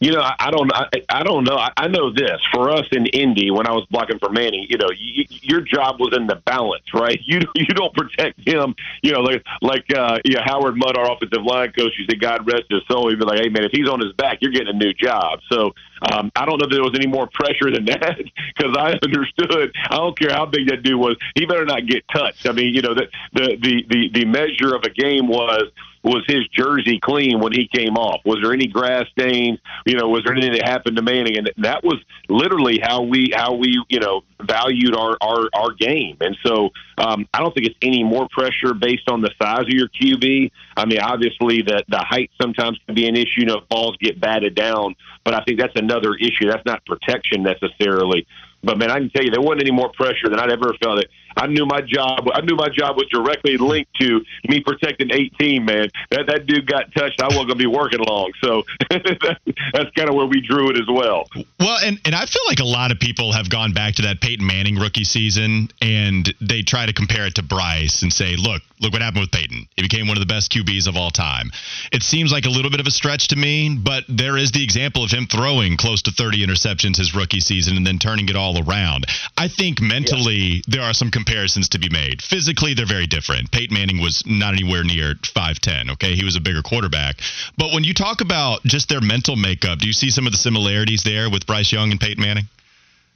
[0.00, 0.72] You know, I, I don't.
[0.72, 1.56] I, I don't know.
[1.56, 4.64] I, I know this for us in Indy when I was blocking for Manny.
[4.70, 7.18] You know, you, your job was in the balance, right?
[7.28, 8.76] You you don't protect him.
[9.02, 12.46] You know, like like uh, yeah, Howard Mudd, our offensive line coach, he said, "God
[12.46, 14.68] rest his soul." He'd be like, "Hey man, if he's on his back, you're getting
[14.68, 17.84] a new job." So um, I don't know if there was any more pressure than
[17.86, 18.18] that
[18.56, 19.72] because I understood.
[19.90, 21.16] I don't care how big that dude was.
[21.34, 22.46] He better not get touched.
[22.46, 25.72] I mean, you know, the the the the, the measure of a game was
[26.08, 28.22] was his jersey clean when he came off?
[28.24, 29.58] Was there any grass stains?
[29.86, 31.36] You know, was there anything that happened to Manning?
[31.36, 36.16] And that was literally how we how we you know valued our our, our game.
[36.20, 39.68] And so um, I don't think it's any more pressure based on the size of
[39.68, 40.50] your QB.
[40.76, 43.40] I mean, obviously the the height sometimes can be an issue.
[43.40, 46.48] You know, balls get batted down, but I think that's another issue.
[46.48, 48.26] That's not protection necessarily.
[48.62, 50.98] But man, I can tell you there wasn't any more pressure than I'd ever felt.
[50.98, 51.10] It.
[51.38, 52.28] I knew my job.
[52.32, 55.64] I knew my job was directly linked to me protecting 18.
[55.64, 57.22] Man, that that dude got touched.
[57.22, 58.32] I wasn't to be working long.
[58.42, 61.28] So that's kind of where we drew it as well.
[61.60, 64.20] Well, and and I feel like a lot of people have gone back to that
[64.20, 68.62] Peyton Manning rookie season, and they try to compare it to Bryce and say, look,
[68.80, 69.66] look what happened with Peyton.
[69.76, 71.50] He became one of the best QBs of all time.
[71.92, 74.62] It seems like a little bit of a stretch to me, but there is the
[74.62, 78.36] example of him throwing close to 30 interceptions his rookie season and then turning it
[78.36, 79.06] all around.
[79.36, 80.62] I think mentally yeah.
[80.68, 82.22] there are some comparisons to be made.
[82.22, 83.50] Physically, they're very different.
[83.50, 86.14] Peyton Manning was not anywhere near 5'10, okay?
[86.14, 87.16] He was a bigger quarterback.
[87.56, 90.38] But when you talk about just their mental makeup, do you see some of the
[90.38, 92.48] similarities there with Bryce Young and Peyton Manning?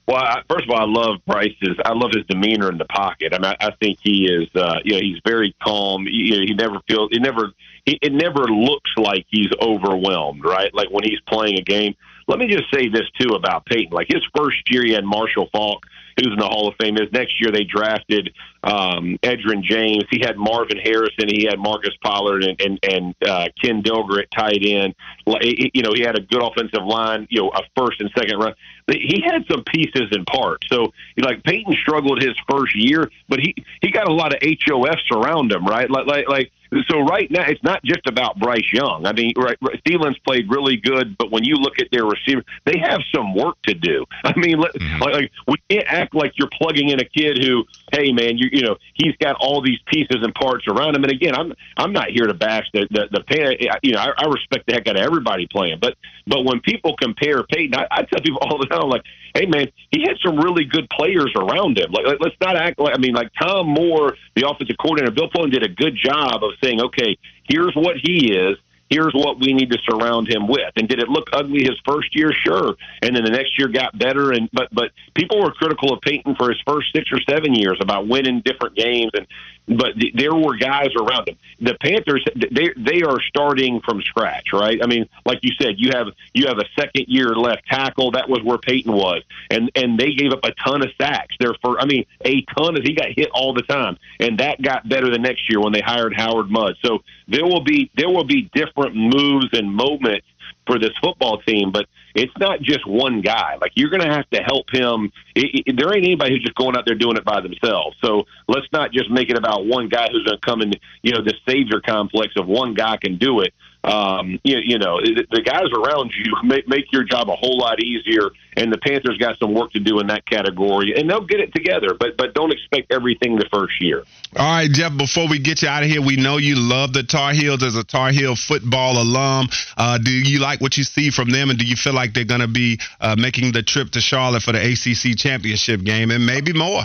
[0.06, 1.76] Well, I, first of all, I love Bryce's.
[1.84, 3.32] I love his demeanor in the pocket.
[3.32, 4.48] I mean, I, I think he is.
[4.54, 6.06] Uh, you know, he's very calm.
[6.08, 7.10] You know, he never feels.
[7.12, 7.52] He never.
[7.86, 10.74] He, it never looks like he's overwhelmed, right?
[10.74, 11.94] Like when he's playing a game.
[12.28, 13.92] Let me just say this too about Peyton.
[13.92, 16.96] Like his first year, he had Marshall Faulk who's in the Hall of Fame.
[16.96, 18.32] Is next year they drafted
[18.62, 20.04] um, Edgerrin James.
[20.10, 21.28] He had Marvin Harrison.
[21.28, 24.94] He had Marcus Pollard and and, and uh, Ken Dilger at tight end.
[25.26, 27.26] You know, he had a good offensive line.
[27.30, 28.54] You know, a first and second run.
[28.90, 30.66] He had some pieces and parts.
[30.68, 35.10] So, like Peyton struggled his first year, but he he got a lot of HOFs
[35.12, 35.90] around him, right?
[35.90, 36.52] Like like like
[36.88, 39.06] so right now, it's not just about Bryce Young.
[39.06, 42.78] I mean, right, Thielen's played really good, but when you look at their receiver, they
[42.78, 44.04] have some work to do.
[44.24, 45.02] I mean, mm-hmm.
[45.02, 48.48] like, like we can't act like you're plugging in a kid who, hey man, you
[48.52, 51.02] you know, he's got all these pieces and parts around him.
[51.02, 53.54] And again, I'm I'm not here to bash the the, the pan.
[53.82, 56.96] You know, I, I respect the heck out of everybody playing, but but when people
[56.96, 59.02] compare Peyton, I, I tell people all the time, like,
[59.34, 61.92] hey man, he had some really good players around him.
[61.92, 65.52] Like, let's not act like I mean, like Tom Moore, the offensive coordinator, Bill Polian
[65.52, 67.16] did a good job of saying, okay,
[67.48, 68.56] here's what he is.
[68.88, 70.70] Here's what we need to surround him with.
[70.76, 72.30] And did it look ugly his first year?
[72.44, 72.74] Sure.
[73.00, 74.32] And then the next year got better.
[74.32, 77.78] And but but people were critical of Peyton for his first six or seven years
[77.80, 79.26] about winning different games and
[79.66, 81.36] but th- there were guys around him.
[81.60, 84.80] The Panthers, they they are starting from scratch, right?
[84.82, 88.12] I mean, like you said, you have you have a second year left tackle.
[88.12, 91.36] That was where Peyton was, and and they gave up a ton of sacks.
[91.38, 94.60] There for, I mean, a ton of he got hit all the time, and that
[94.60, 96.74] got better the next year when they hired Howard Mudd.
[96.82, 100.26] So there will be there will be different moves and moments
[100.66, 103.56] for this football team, but it's not just one guy.
[103.60, 105.12] Like you're going to have to help him.
[105.34, 107.96] It, it, there ain't anybody who's just going out there doing it by themselves.
[108.02, 110.72] So let's not just make it about one guy who's going to come in.
[111.02, 113.52] You know, the savior complex of one guy can do it
[113.84, 117.82] um, you, you know, the guys around you make, make your job a whole lot
[117.82, 118.30] easier.
[118.54, 121.54] And the Panthers got some work to do in that category, and they'll get it
[121.54, 121.96] together.
[121.98, 124.04] But but don't expect everything the first year.
[124.36, 124.94] All right, Jeff.
[124.94, 127.76] Before we get you out of here, we know you love the Tar Heels as
[127.76, 129.48] a Tar Heel football alum.
[129.78, 132.24] Uh, do you like what you see from them, and do you feel like they're
[132.24, 136.26] going to be uh, making the trip to Charlotte for the ACC championship game and
[136.26, 136.82] maybe more.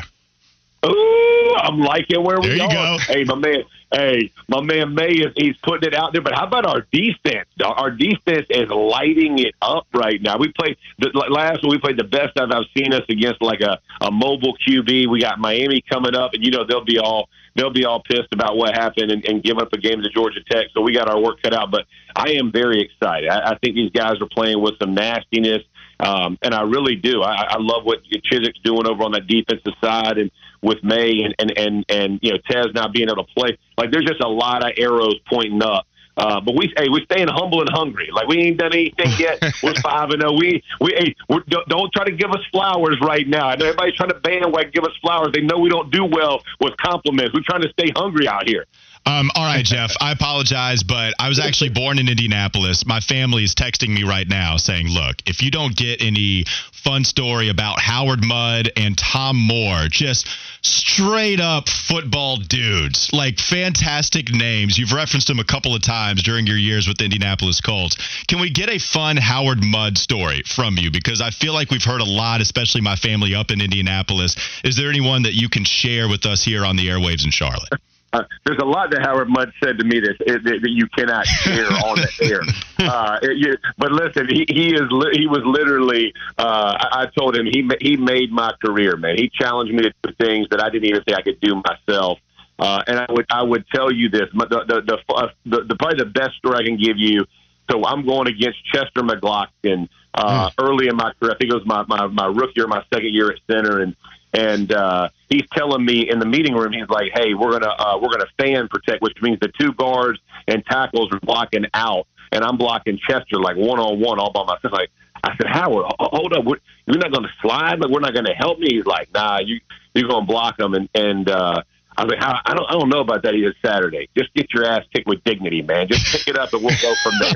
[0.87, 2.97] Ooh, I'm liking where we There you are.
[2.97, 3.03] go.
[3.07, 3.63] Hey, my man.
[3.89, 6.21] Hey, my man Maye is he's putting it out there.
[6.21, 7.47] But how about our defense?
[7.63, 10.37] Our- defense is lighting it up right now.
[10.37, 11.71] We played the last one.
[11.71, 15.07] We played the best I've, I've seen us against like a, a mobile QB.
[15.09, 18.27] We got Miami coming up, and you know they'll be all they'll be all pissed
[18.33, 20.67] about what happened and, and give up a game to Georgia Tech.
[20.73, 21.71] So we got our work cut out.
[21.71, 23.29] But I am very excited.
[23.29, 25.63] I, I think these guys are playing with some nastiness.
[25.99, 27.23] Um, and I really do.
[27.23, 30.29] I, I love what Chizik's doing over on that defensive side, and
[30.61, 33.57] with Maye and and and, and you know Tez not being able to play.
[33.77, 35.87] Like there's just a lot of arrows pointing up.
[36.17, 38.09] Uh, but we hey we're staying humble and hungry.
[38.11, 39.39] Like we ain't done anything yet.
[39.63, 40.33] we're five and zero.
[40.33, 43.47] We we hey, we're, don't, don't try to give us flowers right now.
[43.47, 45.29] I know everybody's trying to bandwagon give us flowers.
[45.33, 47.33] They know we don't do well with compliments.
[47.35, 48.65] We're trying to stay hungry out here.
[49.05, 49.95] Um, all right, Jeff.
[50.01, 52.85] I apologize, but I was actually born in Indianapolis.
[52.85, 56.45] My family is texting me right now saying, "Look, if you don't get any
[56.87, 60.27] fun story about Howard Mudd and Tom Moore, just
[60.61, 64.77] straight up football dudes, like fantastic names.
[64.77, 67.97] You've referenced them a couple of times during your years with the Indianapolis Colts.
[68.27, 70.91] Can we get a fun Howard Mudd story from you?
[70.91, 74.35] Because I feel like we've heard a lot, especially my family up in Indianapolis.
[74.63, 77.69] Is there anyone that you can share with us here on the airwaves in Charlotte?
[78.13, 81.25] Uh, there's a lot that Howard Mudd said to me that, that, that you cannot
[81.25, 82.41] share on the air.
[82.87, 86.13] Uh, it, you, but listen, he, he is li- he was literally.
[86.37, 89.17] Uh, I, I told him he ma- he made my career, man.
[89.17, 92.19] He challenged me to do things that I didn't even think I could do myself.
[92.59, 95.75] Uh, and I would I would tell you this, the the, the, uh, the the
[95.75, 97.25] probably the best story I can give you.
[97.69, 101.33] So I'm going against Chester McGlockton uh, early in my career.
[101.33, 103.95] I think it was my, my my rookie or my second year at center, and
[104.33, 107.97] and uh, he's telling me in the meeting room, he's like, "Hey, we're gonna uh,
[108.01, 112.43] we're gonna fan protect, which means the two guards and tackles are blocking out, and
[112.43, 114.89] I'm blocking Chester like one on one all by myself." Like
[115.23, 118.59] I said, Howard, hold up, we're, you're not gonna slide, like we're not gonna help
[118.59, 118.67] me.
[118.71, 119.59] He's like, Nah, you
[119.93, 121.63] you're gonna block them, and and uh,
[121.97, 123.33] I like, "How- I don't I don't know about that.
[123.33, 125.87] Either Saturday, just get your ass kicked with dignity, man.
[125.87, 127.33] Just pick it up, and we'll go from there.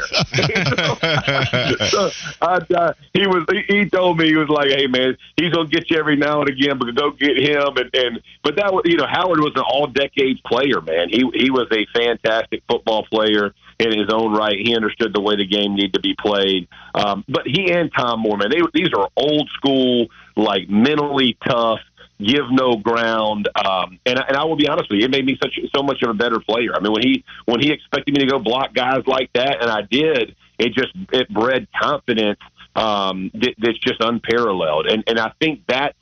[1.90, 2.10] so,
[2.42, 5.68] uh, uh, he was he, he told me he was like, hey man, he's gonna
[5.68, 7.76] get you every now and again, but go get him.
[7.78, 11.10] And, and but that was you know Howard was an all-decade player, man.
[11.10, 14.58] He he was a fantastic football player in his own right.
[14.60, 16.68] He understood the way the game needed to be played.
[16.94, 21.80] Um, but he and Tom Moore, man, they these are old school, like mentally tough.
[22.24, 25.38] Give no ground, um, and and I will be honest with you, it made me
[25.42, 26.76] such so much of a better player.
[26.76, 29.72] I mean, when he when he expected me to go block guys like that, and
[29.72, 32.40] I did, it just it bred confidence
[32.76, 34.88] um, that, that's just unparalleled.
[34.88, 35.96] And and I think that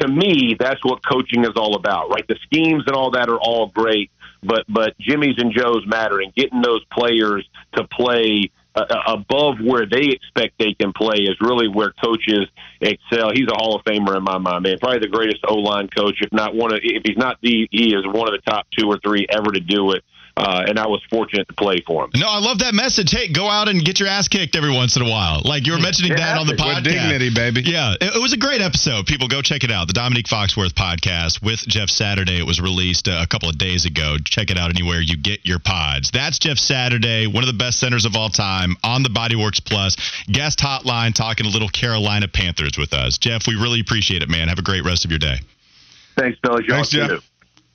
[0.00, 2.26] to me, that's what coaching is all about, right?
[2.28, 4.10] The schemes and all that are all great,
[4.42, 9.86] but but Jimmy's and Joe's matter, and getting those players to play uh, above where
[9.86, 12.46] they expect they can play is really where coaches
[12.80, 13.30] excel.
[13.32, 14.78] He's a Hall of Famer in my mind, man.
[14.78, 17.94] Probably the greatest O line coach, if not one of, if he's not the, he
[17.94, 20.04] is one of the top two or three ever to do it.
[20.38, 22.10] Uh, and I was fortunate to play for him.
[22.14, 23.10] No, I love that message.
[23.10, 25.42] Hey, go out and get your ass kicked every once in a while.
[25.44, 26.84] Like you were mentioning It that on the podcast.
[26.84, 27.62] With dignity, baby.
[27.64, 29.06] Yeah, it, it was a great episode.
[29.06, 29.88] People go check it out.
[29.88, 32.38] The Dominique Foxworth podcast with Jeff Saturday.
[32.38, 34.16] It was released uh, a couple of days ago.
[34.24, 36.12] Check it out anywhere you get your pods.
[36.12, 39.96] That's Jeff Saturday, one of the best centers of all time on the Bodyworks Plus
[40.30, 43.18] guest hotline, talking a little Carolina Panthers with us.
[43.18, 44.46] Jeff, we really appreciate it, man.
[44.48, 45.36] Have a great rest of your day.
[46.16, 46.64] Thanks, fellas.
[46.66, 47.10] Y'all Thanks, Jeff.
[47.10, 47.18] too.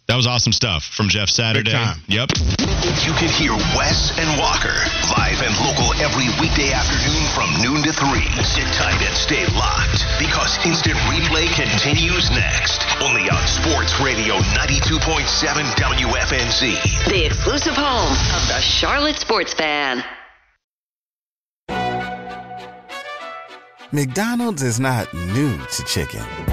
[0.07, 1.71] That was awesome stuff from Jeff Saturday.
[1.71, 2.03] time.
[2.07, 2.35] Yep.
[3.07, 4.75] You can hear Wes and Walker
[5.15, 8.19] live and local every weekday afternoon from noon to 3.
[8.43, 12.83] Sit tight and stay locked because instant replay continues next.
[13.01, 15.23] Only on Sports Radio 92.7
[15.79, 17.07] WFNZ.
[17.07, 20.03] The exclusive home of the Charlotte Sports Fan.
[23.93, 26.52] McDonald's is not new to chicken.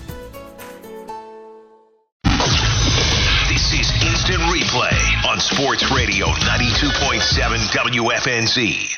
[5.61, 7.19] Sports Radio 92.7
[7.71, 8.97] WFNZ.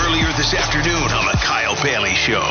[0.00, 2.42] Earlier this afternoon on the Kyle Bailey Show.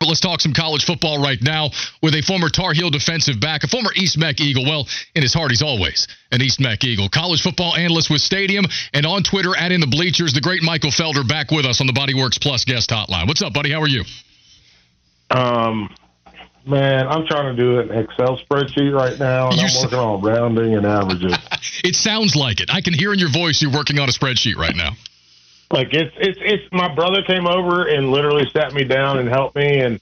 [0.00, 1.70] But let's talk some college football right now
[2.02, 4.64] with a former Tar Heel defensive back, a former East Meck Eagle.
[4.64, 7.08] Well, in his heart, he's always an East Meck Eagle.
[7.08, 10.90] College football analyst with Stadium and on Twitter at In the Bleachers, the great Michael
[10.90, 13.28] Felder back with us on the Bodyworks Plus guest hotline.
[13.28, 13.70] What's up, buddy?
[13.70, 14.04] How are you?
[15.30, 15.94] Um,
[16.68, 20.20] man, I'm trying to do an Excel spreadsheet right now, and You I'm working on
[20.22, 21.36] rounding and averages.
[21.84, 22.72] It sounds like it.
[22.74, 24.90] I can hear in your voice you're working on a spreadsheet right now.
[25.70, 29.54] like it's it's it's my brother came over and literally sat me down and helped
[29.54, 30.00] me and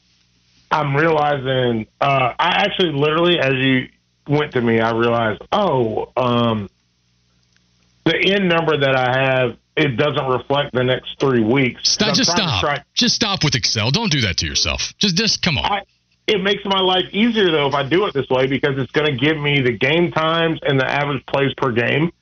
[0.70, 3.88] I'm realizing uh I actually literally as you
[4.28, 6.70] went to me I realized oh um
[8.04, 11.90] the end number that I have it doesn't reflect the next 3 weeks.
[11.90, 12.60] Stop, just stop.
[12.60, 13.90] try- Just stop with Excel.
[13.90, 14.94] Don't do that to yourself.
[14.96, 15.66] Just, just come on.
[15.70, 15.82] I,
[16.26, 19.06] it makes my life easier though if I do it this way because it's going
[19.06, 22.12] to give me the game times and the average plays per game,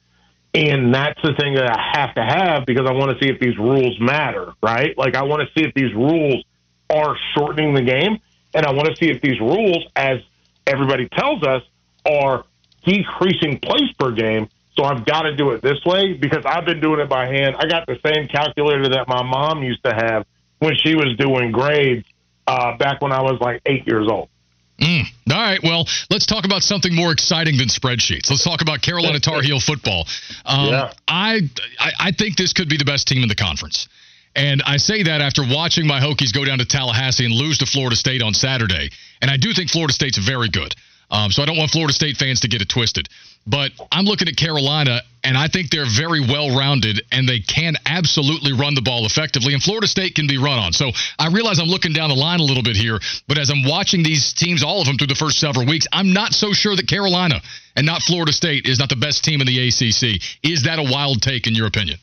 [0.54, 3.40] and that's the thing that I have to have because I want to see if
[3.40, 4.96] these rules matter, right?
[4.96, 6.44] Like I want to see if these rules
[6.90, 8.18] are shortening the game,
[8.52, 10.18] and I want to see if these rules, as
[10.66, 11.62] everybody tells us,
[12.06, 12.44] are
[12.84, 14.48] decreasing plays per game.
[14.76, 17.56] So I've got to do it this way because I've been doing it by hand.
[17.58, 20.26] I got the same calculator that my mom used to have
[20.58, 22.06] when she was doing grades
[22.46, 24.28] uh, back when I was like eight years old.
[24.80, 25.04] Mm.
[25.30, 25.60] All right.
[25.62, 28.28] Well, let's talk about something more exciting than spreadsheets.
[28.28, 30.06] Let's talk about Carolina Tar Heel football.
[30.44, 30.92] Um, Yeah.
[31.06, 31.42] I,
[31.78, 33.88] I I think this could be the best team in the conference.
[34.36, 37.66] And I say that after watching my Hokies go down to Tallahassee and lose to
[37.66, 38.90] Florida State on Saturday.
[39.22, 40.74] And I do think Florida State's very good.
[41.14, 43.08] Um, so I don't want Florida State fans to get it twisted.
[43.46, 47.76] But I'm looking at Carolina, and I think they're very well rounded, and they can
[47.86, 49.54] absolutely run the ball effectively.
[49.54, 50.72] And Florida State can be run on.
[50.72, 52.98] So I realize I'm looking down the line a little bit here,
[53.28, 56.12] but as I'm watching these teams, all of them through the first several weeks, I'm
[56.12, 57.40] not so sure that Carolina
[57.76, 60.20] and not Florida State is not the best team in the ACC.
[60.42, 61.98] Is that a wild take in your opinion?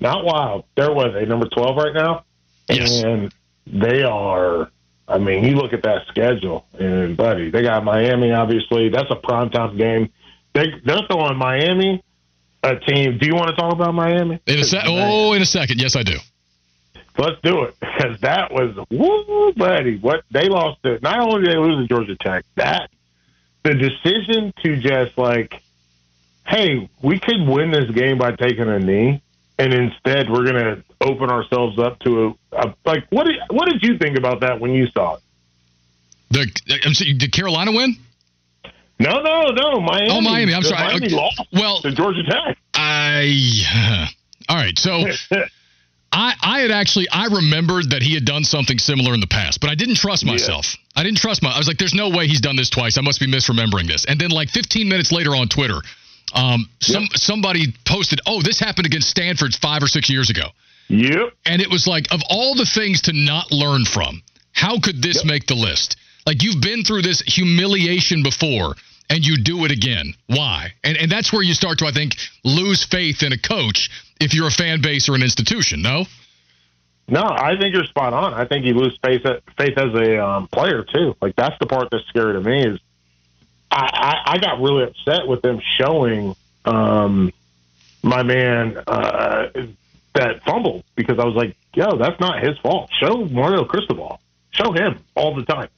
[0.00, 0.64] Not wild.
[0.76, 2.24] They're what they number twelve right now,
[2.68, 3.04] Yes.
[3.04, 3.32] and
[3.66, 4.70] they are.
[5.06, 8.32] I mean, you look at that schedule, and buddy, they got Miami.
[8.32, 10.10] Obviously, that's a primetime game.
[10.54, 12.02] They they're throwing Miami
[12.62, 13.18] a team.
[13.18, 14.40] Do you want to talk about Miami?
[14.46, 15.80] In a oh, in a second.
[15.80, 16.16] Yes, I do.
[17.18, 19.98] Let's do it because that was woo, buddy.
[19.98, 22.90] What they lost to not only did they lose to Georgia Tech, that
[23.62, 25.62] the decision to just like,
[26.46, 29.22] hey, we could win this game by taking a knee,
[29.58, 33.04] and instead we're gonna open ourselves up to a, a like.
[33.10, 35.20] What did what did you think about that when you saw it?
[36.30, 37.96] The I'm sorry, did Carolina win?
[38.98, 40.08] No, no, no, Miami.
[40.10, 40.54] Oh, Miami.
[40.54, 40.84] I'm The sorry.
[40.86, 41.14] Miami Okay.
[41.16, 42.56] lost Well, to Georgia Tech.
[42.74, 44.08] I.
[44.48, 44.78] All right.
[44.78, 45.04] So
[46.12, 49.60] I I had actually I remembered that he had done something similar in the past,
[49.60, 50.76] but I didn't trust myself.
[50.94, 51.50] I didn't trust my.
[51.50, 52.96] I was like, "There's no way he's done this twice.
[52.98, 55.80] I must be misremembering this." And then like 15 minutes later on Twitter,
[56.34, 60.48] um, some somebody posted, "Oh, this happened against Stanford five or six years ago."
[60.88, 61.32] Yep.
[61.46, 64.22] And it was like, of all the things to not learn from,
[64.52, 65.96] how could this make the list?
[66.26, 68.74] Like you've been through this humiliation before
[69.10, 70.14] and you do it again.
[70.26, 70.72] Why?
[70.82, 74.34] And and that's where you start to, I think, lose faith in a coach if
[74.34, 76.04] you're a fan base or an institution, no?
[77.06, 78.32] No, I think you're spot on.
[78.32, 79.22] I think you lose faith
[79.58, 81.14] faith as a um, player too.
[81.20, 82.80] Like that's the part that's scary to me is
[83.70, 87.30] I, I, I got really upset with them showing um,
[88.02, 89.48] my man uh,
[90.14, 92.90] that fumbled because I was like, yo, that's not his fault.
[93.00, 94.20] Show Mario Cristobal.
[94.50, 95.68] Show him all the time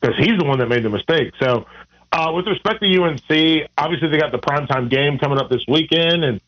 [0.00, 1.32] because he's the one that made the mistake.
[1.40, 1.66] So,
[2.12, 6.24] uh, with respect to UNC, obviously they got the primetime game coming up this weekend,
[6.24, 6.40] and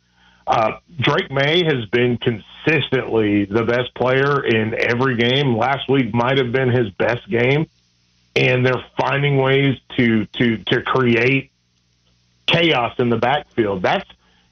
[0.46, 5.56] uh, Drake Maye has been consistently the best player in every game.
[5.56, 7.68] Last week might have been his best game,
[8.36, 11.50] and they're finding ways to to to create
[12.46, 13.82] chaos in the backfield.
[13.82, 14.09] That's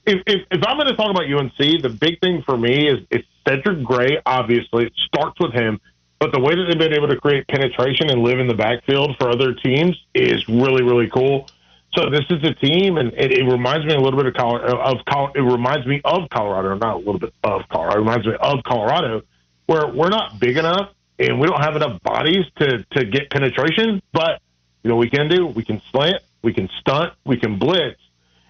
[0.07, 2.99] if, if, if I'm going to talk about UNC, the big thing for me is
[3.11, 4.19] it's Cedric Gray.
[4.25, 5.81] Obviously, it starts with him,
[6.19, 9.17] but the way that they've been able to create penetration and live in the backfield
[9.19, 11.49] for other teams is really really cool.
[11.95, 14.79] So this is a team, and it, it reminds me a little bit of Colorado.
[14.79, 14.99] Of
[15.35, 17.97] it reminds me of Colorado, not a little bit of Colorado.
[17.97, 19.23] It reminds me of Colorado,
[19.67, 24.03] where we're not big enough and we don't have enough bodies to to get penetration.
[24.13, 24.41] But
[24.83, 28.01] you know, we can do we can slant, we can stunt, we can blitz,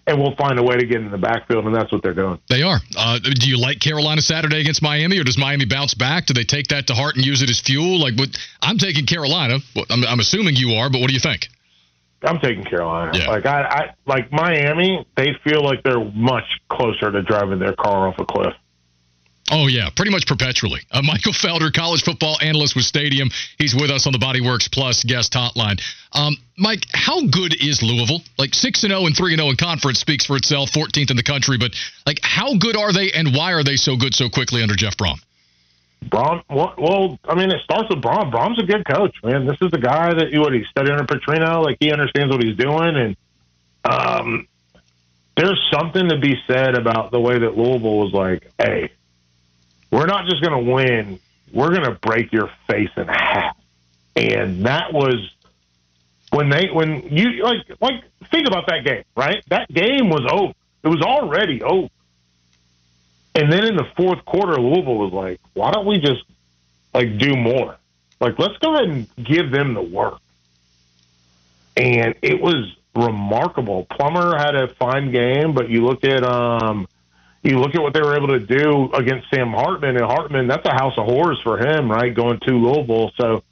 [0.07, 2.39] and we'll find a way to get in the backfield, and that's what they're doing.
[2.49, 2.79] They are.
[2.97, 6.27] Uh, do you like Carolina Saturday against Miami, or does Miami bounce back?
[6.27, 8.01] Do they take that to heart and use it as fuel?
[8.01, 8.29] Like, what?
[8.63, 9.59] I'm taking Carolina.
[9.91, 11.49] I'm, I'm assuming you are, but what do you think?
[12.23, 13.13] I'm taking Carolina.
[13.15, 13.29] Yeah.
[13.29, 15.07] Like I, I like Miami.
[15.17, 18.55] They feel like they're much closer to driving their car off a cliff.
[19.51, 20.81] Oh, yeah, pretty much perpetually.
[20.91, 23.31] Uh, Michael Felder, college football analyst with Stadium.
[23.59, 25.81] He's with us on the Bodyworks Plus guest hotline.
[26.13, 28.23] Um, Mike, how good is Louisville?
[28.39, 31.17] Like 6 and 0 and 3 and 0 in conference speaks for itself, 14th in
[31.17, 31.73] the country, but
[32.07, 34.97] like how good are they and why are they so good so quickly under Jeff
[34.97, 35.21] Brohm?
[36.05, 38.33] Brohm, well, well, I mean, it starts with Brohm.
[38.33, 39.47] Brohm's a good coach, man.
[39.47, 41.65] This is the guy that you what he studied under Petrino.
[41.65, 43.17] Like he understands what he's doing, and
[43.85, 44.49] um,
[45.37, 48.91] there's something to be said about the way that Louisville was like, "Hey,
[49.91, 51.19] we're not just going to win;
[51.53, 53.57] we're going to break your face in half."
[54.15, 55.31] And that was
[56.31, 59.43] when they when you like like think about that game, right?
[59.49, 60.53] That game was over.
[60.83, 61.89] It was already over.
[63.35, 66.23] And then in the fourth quarter, Louisville was like, why don't we just
[66.95, 67.77] like do more?
[68.19, 70.21] Like, let's go ahead and give them the work.
[71.77, 73.87] And it was remarkable.
[73.91, 76.89] Plummer had a fine game, but you look at um
[77.47, 80.67] you look at what they were able to do against Sam Hartman, and Hartman, that's
[80.67, 82.13] a house of horrors for him, right?
[82.13, 83.13] Going to Louisville.
[83.17, 83.45] So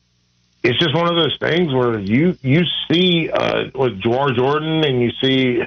[0.64, 5.00] it's just one of those things where you you see uh with Jawhar Jordan and
[5.00, 5.62] you see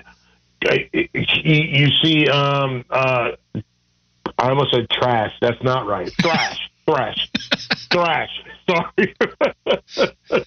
[1.43, 3.31] you see um uh
[4.37, 5.33] I almost said trash.
[5.41, 6.11] That's not right.
[6.21, 7.31] Thrash, thrash,
[7.91, 8.43] thrash.
[8.69, 9.15] Sorry,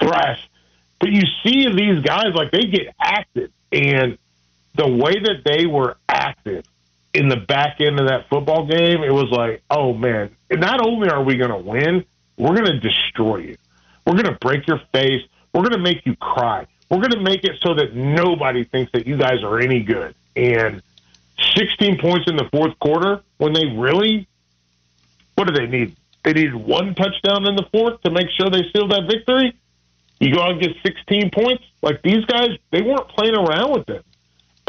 [0.00, 0.48] thrash.
[1.00, 4.18] But you see these guys like they get active, and
[4.74, 6.64] the way that they were active
[7.14, 10.34] in the back end of that football game, it was like, oh man!
[10.50, 12.04] Not only are we going to win,
[12.36, 13.56] we're going to destroy you.
[14.06, 15.22] We're going to break your face.
[15.52, 16.66] We're going to make you cry.
[16.90, 20.14] We're going to make it so that nobody thinks that you guys are any good.
[20.36, 20.82] And
[21.56, 24.28] 16 points in the fourth quarter when they really,
[25.34, 25.96] what do they need?
[26.24, 29.56] They needed one touchdown in the fourth to make sure they sealed that victory.
[30.20, 31.64] You go out and get 16 points.
[31.82, 34.02] Like these guys, they weren't playing around with them.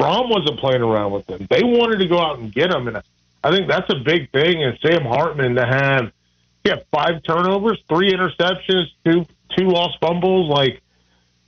[0.03, 1.47] Brohm wasn't playing around with them.
[1.49, 2.87] They wanted to go out and get them.
[2.87, 3.01] And
[3.43, 4.63] I think that's a big thing.
[4.63, 6.11] And Sam Hartman to have,
[6.65, 9.25] yeah, five turnovers, three interceptions, two
[9.57, 10.49] two lost fumbles.
[10.49, 10.81] Like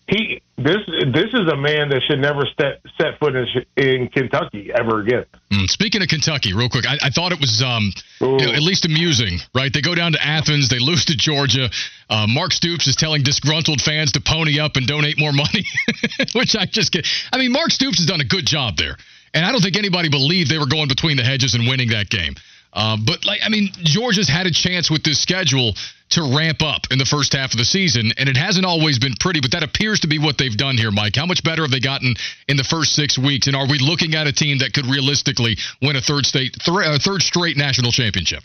[0.08, 3.45] he this this is a man that should never set set foot in,
[3.76, 5.26] in Kentucky ever again.
[5.51, 7.91] Mm, speaking of Kentucky, real quick, I, I thought it was um,
[8.22, 9.72] you know, at least amusing, right?
[9.74, 11.70] They go down to Athens, they lose to Georgia.
[12.10, 15.66] Uh, Mark Stoops is telling disgruntled fans to pony up and donate more money,
[16.34, 17.06] which I just get.
[17.34, 18.95] I mean, Mark Stoops has done a good job there,
[19.34, 22.10] and I don't think anybody believed they were going between the hedges and winning that
[22.10, 22.36] game.
[22.76, 25.73] Uh, but like, I mean, Georgia's had a chance with this schedule
[26.09, 29.13] to ramp up in the first half of the season, and it hasn't always been
[29.19, 29.39] pretty.
[29.39, 31.15] But that appears to be what they've done here, Mike.
[31.15, 32.15] How much better have they gotten
[32.47, 33.47] in the first six weeks?
[33.47, 36.78] And are we looking at a team that could realistically win a third state, th-
[36.78, 38.43] uh, third straight national championship?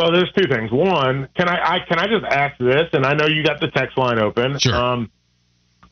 [0.00, 0.72] So there's two things.
[0.72, 2.90] One, can I, I can I just ask this?
[2.92, 4.58] And I know you got the text line open.
[4.58, 4.74] Sure.
[4.74, 5.10] Um,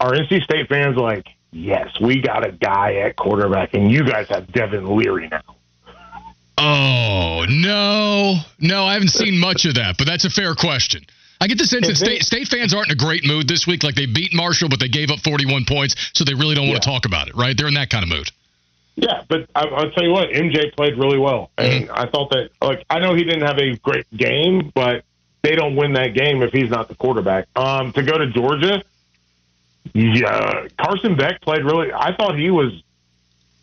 [0.00, 4.26] are NC State fans like, yes, we got a guy at quarterback, and you guys
[4.30, 5.51] have Devin Leary now?
[6.58, 11.02] Oh no, no, I haven't seen much of that, but that's a fair question.
[11.40, 13.82] I get the sense that state, state fans aren't in a great mood this week.
[13.82, 16.80] Like they beat Marshall, but they gave up 41 points, so they really don't want
[16.80, 17.56] to talk about it, right?
[17.56, 18.30] They're in that kind of mood.
[18.94, 22.50] Yeah, but I, I'll tell you what, MJ played really well, and I thought that
[22.60, 25.04] like I know he didn't have a great game, but
[25.42, 27.48] they don't win that game if he's not the quarterback.
[27.56, 28.82] Um, to go to Georgia,
[29.94, 31.92] yeah, Carson Beck played really.
[31.92, 32.72] I thought he was.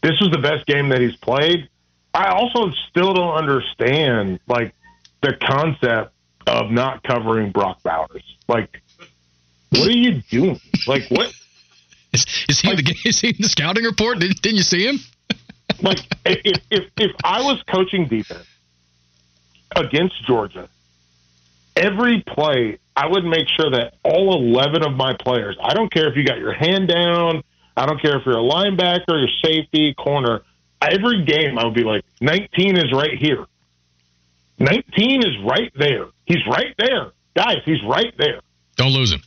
[0.02, 1.70] This was the best game that he's played.
[2.14, 4.74] I also still don't understand like
[5.22, 6.14] the concept
[6.48, 8.24] of not covering Brock Bowers.
[8.48, 8.82] Like,
[9.70, 10.60] what are you doing?
[10.88, 11.32] Like, what?
[12.12, 14.20] Is, is he, the, is he in the scouting report?
[14.20, 15.00] Didn't, didn't you see him?
[15.82, 18.48] like, if, if if I was coaching defense
[19.76, 20.68] against Georgia,
[21.76, 25.58] every play I would make sure that all eleven of my players.
[25.64, 27.44] I don't care if you got your hand down.
[27.78, 30.42] I don't care if you're a linebacker, your safety, corner.
[30.82, 33.46] Every game, I would be like, 19 is right here.
[34.60, 36.08] 19 is right there.
[36.26, 37.12] He's right there.
[37.36, 38.42] Guys, he's right there.
[38.76, 39.22] Don't lose him.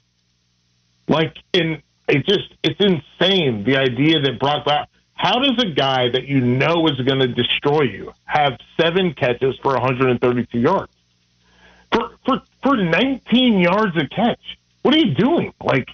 [1.08, 6.10] Like, in it just, it's insane the idea that Brock Bowers, how does a guy
[6.10, 10.92] that you know is going to destroy you have seven catches for 132 yards?
[11.92, 14.40] For, for, for 19 yards a catch.
[14.82, 15.52] What are you doing?
[15.62, 15.88] Like,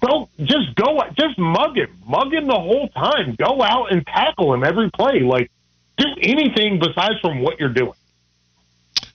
[0.00, 1.96] go just go just mug him.
[2.06, 3.34] Mug him the whole time.
[3.38, 5.20] Go out and tackle him every play.
[5.20, 5.50] Like
[5.96, 7.94] do anything besides from what you're doing.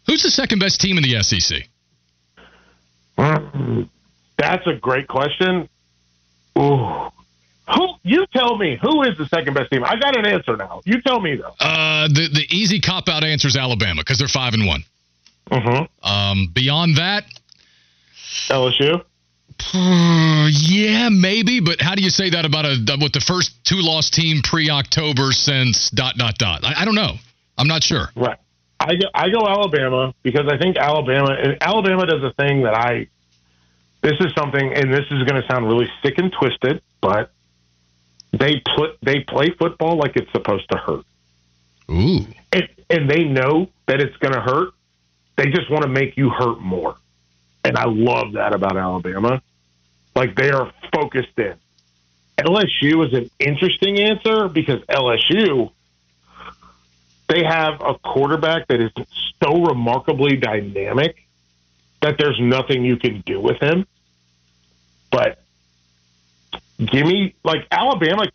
[0.08, 1.70] Who's the second best team in the sec
[4.38, 5.70] that's a great question.
[6.58, 7.10] Ooh.
[7.74, 9.84] who you tell me who is the second best team?
[9.86, 10.82] I got an answer now.
[10.86, 11.56] You tell me though.
[11.60, 14.84] Uh the the easy cop out answer is alabama because they're five and one.
[15.50, 16.08] Mm-hmm.
[16.08, 17.26] um beyond that
[18.48, 19.04] lsu
[19.74, 23.82] Uh, yeah, maybe, but how do you say that about a with the first two
[23.82, 26.64] loss team pre October since dot dot dot?
[26.64, 27.16] I, I, don't know.
[27.58, 28.10] I'm not sure.
[28.16, 28.38] Right.
[28.80, 32.74] I go, I go Alabama because I think Alabama and Alabama does a thing that
[32.74, 33.08] I.
[34.02, 37.32] This is something, and this is going to sound really sick and twisted, but
[38.32, 41.06] they put they play football like it's supposed to hurt.
[41.90, 42.26] Ooh.
[42.52, 44.70] And, and they know that it's going to hurt.
[45.36, 46.96] They just want to make you hurt more.
[47.64, 49.42] And I love that about Alabama.
[50.16, 51.56] Like they are focused in.
[52.38, 55.72] LSU is an interesting answer because LSU,
[57.30, 58.92] they have a quarterback that is
[59.44, 61.28] so remarkably dynamic
[62.02, 63.86] that there's nothing you can do with him.
[65.12, 65.40] But
[66.78, 68.26] give me like Alabama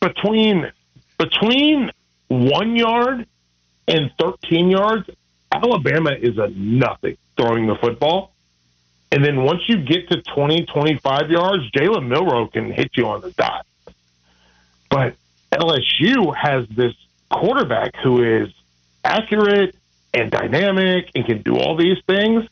[0.00, 0.70] between
[1.18, 1.90] between
[2.28, 3.26] one yard
[3.86, 5.08] and 13 yards.
[5.50, 8.32] Alabama is a nothing throwing the football.
[9.10, 13.22] And then once you get to 20, 25 yards, Jalen Milroe can hit you on
[13.22, 13.66] the dot.
[14.90, 15.14] But
[15.50, 16.94] LSU has this
[17.30, 18.52] quarterback who is
[19.04, 19.74] accurate
[20.12, 22.46] and dynamic and can do all these things.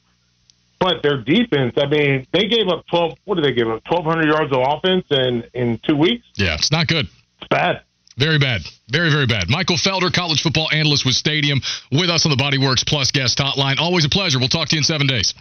[0.79, 3.83] But their defense, I mean, they gave up 12, what did they give up?
[3.89, 6.27] 1,200 yards of offense in, in two weeks?
[6.35, 7.07] Yeah, it's not good.
[7.41, 7.83] It's bad.
[8.19, 8.63] Very bad.
[8.89, 9.49] Very, very bad.
[9.49, 11.61] Michael Felder, college football analyst with Stadium,
[11.93, 13.79] with us on the Bodyworks Plus guest hotline.
[13.79, 14.39] Always a pleasure.
[14.39, 15.35] We'll talk to you in seven days.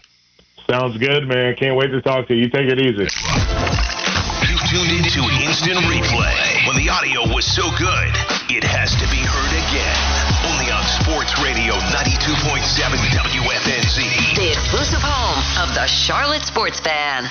[0.70, 1.56] Sounds good, man.
[1.56, 2.44] Can't wait to talk to you.
[2.44, 3.06] You take it easy.
[4.50, 6.66] You tuned into Instant Replay.
[6.66, 8.10] When the audio was so good,
[8.50, 10.02] it has to be heard again.
[10.50, 14.36] Only on Sports Radio 92.7 WFNZ.
[14.36, 17.30] The exclusive home of the Charlotte Sports Fan.